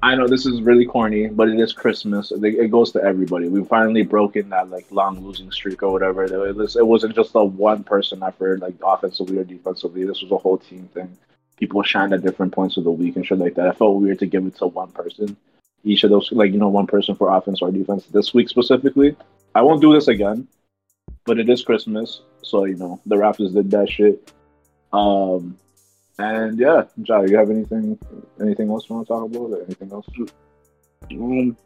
I 0.02 0.14
know 0.14 0.28
this 0.28 0.46
is 0.46 0.60
really 0.60 0.84
corny, 0.84 1.28
but 1.28 1.48
it 1.48 1.58
is 1.58 1.72
Christmas. 1.72 2.30
It 2.30 2.70
goes 2.70 2.92
to 2.92 3.02
everybody. 3.02 3.48
We've 3.48 3.66
finally 3.66 4.02
broken 4.02 4.50
that 4.50 4.70
like 4.70 4.86
long 4.90 5.24
losing 5.24 5.50
streak 5.50 5.82
or 5.82 5.90
whatever. 5.90 6.24
It, 6.24 6.56
was, 6.56 6.76
it 6.76 6.86
wasn't 6.86 7.14
just 7.14 7.32
a 7.34 7.44
one 7.44 7.84
person 7.84 8.22
effort, 8.22 8.60
like 8.60 8.74
offensively 8.84 9.38
or 9.38 9.44
defensively. 9.44 10.04
This 10.04 10.22
was 10.22 10.30
a 10.30 10.36
whole 10.36 10.58
team 10.58 10.88
thing. 10.92 11.16
People 11.56 11.82
shined 11.82 12.12
at 12.12 12.22
different 12.22 12.52
points 12.52 12.76
of 12.76 12.84
the 12.84 12.90
week 12.90 13.16
and 13.16 13.24
shit 13.24 13.38
like 13.38 13.54
that. 13.54 13.68
I 13.68 13.72
felt 13.72 14.00
weird 14.00 14.18
to 14.18 14.26
give 14.26 14.46
it 14.46 14.56
to 14.56 14.66
one 14.66 14.90
person. 14.90 15.36
Each 15.84 16.02
of 16.04 16.10
those, 16.10 16.32
like 16.32 16.52
you 16.52 16.58
know, 16.58 16.68
one 16.68 16.86
person 16.86 17.14
for 17.14 17.34
offense 17.34 17.60
or 17.60 17.70
defense. 17.70 18.06
This 18.06 18.32
week 18.32 18.48
specifically, 18.48 19.16
I 19.54 19.62
won't 19.62 19.82
do 19.82 19.92
this 19.92 20.08
again. 20.08 20.48
But 21.26 21.38
it 21.38 21.48
is 21.48 21.62
Christmas, 21.62 22.20
so 22.42 22.64
you 22.64 22.76
know 22.76 23.00
the 23.06 23.16
Raptors 23.16 23.54
did 23.54 23.70
that 23.70 23.88
shit. 23.88 24.32
Um, 24.92 25.56
and 26.18 26.58
yeah, 26.58 26.84
Jah, 27.02 27.24
you 27.26 27.36
have 27.36 27.50
anything 27.50 27.98
anything 28.40 28.70
else 28.70 28.88
you 28.88 28.96
want 28.96 29.06
to 29.06 29.12
talk 29.12 29.24
about? 29.24 29.58
Or 29.58 29.64
anything 29.64 29.92
else? 29.92 30.06
Um, 31.10 31.56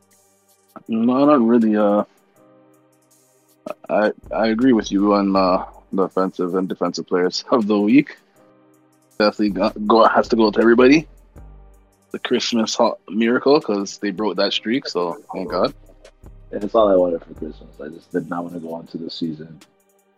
no, 0.88 1.24
not 1.24 1.40
really. 1.40 1.76
Uh, 1.76 2.04
I 3.88 4.12
I 4.34 4.48
agree 4.48 4.72
with 4.72 4.90
you 4.90 5.14
on 5.14 5.34
uh, 5.36 5.66
the 5.92 6.02
offensive 6.02 6.54
and 6.54 6.68
defensive 6.68 7.06
players 7.06 7.44
of 7.50 7.66
the 7.66 7.78
week. 7.78 8.16
Definitely 9.18 9.68
go 9.86 10.06
has 10.06 10.28
to 10.28 10.36
go 10.36 10.50
to 10.50 10.60
everybody. 10.60 11.08
The 12.10 12.18
Christmas 12.18 12.78
miracle 13.08 13.60
because 13.60 13.98
they 13.98 14.10
broke 14.10 14.36
that 14.36 14.52
streak, 14.52 14.88
so 14.88 15.22
thank 15.34 15.50
God. 15.50 15.74
And 16.50 16.64
it's 16.64 16.74
all 16.74 16.88
I 16.88 16.96
wanted 16.96 17.22
for 17.22 17.34
Christmas. 17.34 17.68
I 17.82 17.88
just 17.88 18.10
did 18.12 18.30
not 18.30 18.44
want 18.44 18.54
to 18.54 18.60
go 18.60 18.72
on 18.72 18.86
to 18.88 18.98
the 18.98 19.10
season 19.10 19.60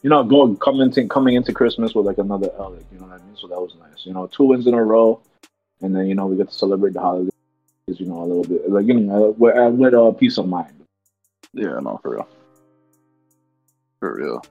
you 0.03 0.09
know, 0.09 0.24
going 0.24 0.57
coming 0.57 0.83
into 0.83 1.07
coming 1.09 1.35
into 1.35 1.53
Christmas 1.53 1.94
with 1.94 2.07
like 2.07 2.18
another 2.18 2.50
L, 2.59 2.70
like, 2.72 2.87
you 2.92 2.98
know 2.98 3.07
what 3.07 3.20
I 3.20 3.24
mean? 3.24 3.37
So 3.37 3.46
that 3.48 3.61
was 3.61 3.74
nice. 3.79 4.07
You 4.07 4.14
know, 4.14 4.26
two 4.26 4.44
wins 4.44 4.66
in 4.66 4.74
a 4.74 4.83
row, 4.83 5.20
and 5.83 5.94
then 5.94 6.07
you 6.07 6.14
know 6.14 6.26
we 6.26 6.37
get 6.37 6.48
to 6.48 6.55
celebrate 6.55 6.94
the 6.94 7.00
holidays. 7.00 7.31
You 7.87 8.07
know, 8.07 8.22
a 8.22 8.24
little 8.24 8.44
bit 8.44 8.70
like 8.70 8.87
you 8.87 8.94
know 8.94 9.35
with, 9.37 9.74
with 9.74 9.94
a 9.94 10.03
uh, 10.03 10.12
peace 10.12 10.38
of 10.38 10.48
mind. 10.48 10.85
Yeah, 11.53 11.81
no, 11.81 11.98
for 12.03 12.12
real, 12.12 12.29
for 13.98 14.14
real. 14.14 14.44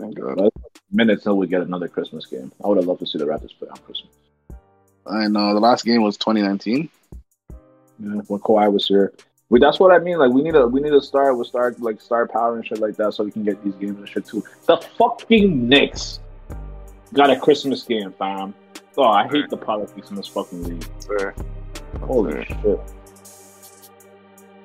Thank 0.00 0.16
God. 0.16 0.50
Minutes 0.90 1.22
till 1.22 1.38
we 1.38 1.46
get 1.46 1.62
another 1.62 1.88
Christmas 1.88 2.26
game. 2.26 2.52
I 2.62 2.66
would 2.66 2.76
have 2.76 2.86
loved 2.86 3.00
to 3.00 3.06
see 3.06 3.18
the 3.18 3.24
Raptors 3.24 3.56
play 3.56 3.68
on 3.68 3.76
Christmas. 3.78 4.12
I 5.12 5.28
know 5.28 5.50
uh, 5.50 5.54
the 5.54 5.60
last 5.60 5.84
game 5.84 6.02
was 6.02 6.16
2019. 6.16 6.88
Yeah, 7.50 7.56
when 7.98 8.40
Kawhi 8.40 8.72
was 8.72 8.88
here. 8.88 9.12
We, 9.48 9.60
that's 9.60 9.78
what 9.78 9.92
I 9.92 9.98
mean. 9.98 10.18
Like 10.18 10.32
we 10.32 10.42
need 10.42 10.52
to 10.52 10.66
we 10.66 10.80
need 10.80 10.90
to 10.90 11.02
start 11.02 11.36
with 11.36 11.46
start 11.46 11.78
like 11.80 12.00
star 12.00 12.26
power 12.26 12.56
and 12.56 12.66
shit 12.66 12.78
like 12.78 12.96
that 12.96 13.12
so 13.12 13.22
we 13.22 13.30
can 13.30 13.44
get 13.44 13.62
these 13.62 13.74
games 13.74 13.98
and 13.98 14.08
shit 14.08 14.24
too. 14.24 14.42
The 14.66 14.78
fucking 14.98 15.68
Knicks 15.68 16.20
got 17.12 17.28
a 17.30 17.38
Christmas 17.38 17.82
game, 17.82 18.12
fam. 18.12 18.54
Oh, 18.96 19.04
I 19.04 19.28
hate 19.28 19.50
the 19.50 19.56
politics 19.56 20.10
in 20.10 20.16
this 20.16 20.26
fucking 20.28 20.64
league. 20.64 20.86
Sir. 21.00 21.34
Holy 22.00 22.32
sir. 22.32 22.44
shit. 22.44 22.80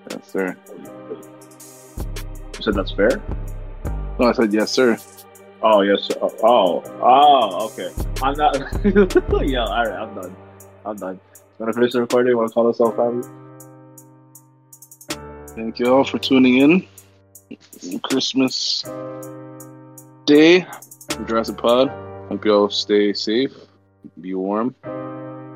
Yes, 0.10 0.32
sir. 0.32 0.58
You 2.56 2.62
said 2.62 2.74
that's 2.74 2.92
fair? 2.92 3.22
No, 4.20 4.28
I 4.28 4.32
said 4.32 4.54
yes, 4.54 4.72
sir. 4.72 4.98
Oh 5.62 5.82
yes. 5.82 6.10
Oh, 6.22 6.84
oh, 7.02 7.65
okay. 7.67 7.91
I'm 8.22 8.38
not. 8.38 8.56
yeah, 9.48 9.65
all 9.65 9.86
right. 9.86 10.00
I'm 10.00 10.15
done. 10.15 10.36
I'm 10.86 10.96
done. 10.96 11.20
Want 11.58 11.74
to 11.74 11.80
finish 11.80 11.93
the 11.93 12.02
recording? 12.02 12.38
Want 12.38 12.50
to 12.50 12.54
call 12.54 12.67
us 12.67 12.80
off, 12.80 12.96
family? 12.96 13.28
Thank 15.56 15.80
you 15.80 15.91
all 15.91 16.04
for 16.04 16.20
tuning 16.20 16.58
in. 16.58 16.88
Christmas 18.04 18.84
Day, 20.26 20.67
Jurassic 21.26 21.58
Pod. 21.58 21.89
Hope 22.30 22.46
you 22.46 22.54
all 22.54 22.70
stay 22.70 23.13
safe, 23.13 23.54
be 24.22 24.34
warm. 24.36 24.76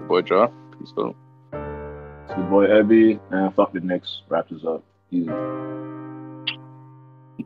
Boy, 0.08 0.22
Jah. 0.22 0.50
Peace 0.80 0.90
out. 0.98 1.16
It's 1.54 2.38
your 2.38 2.48
boy 2.48 2.68
Ebby, 2.68 3.20
and 3.30 3.54
fuck 3.54 3.74
the 3.74 3.82
Knicks. 3.82 4.22
Wrap 4.30 4.50
this 4.50 4.64
up. 4.66 4.84
Easy. 5.12 5.30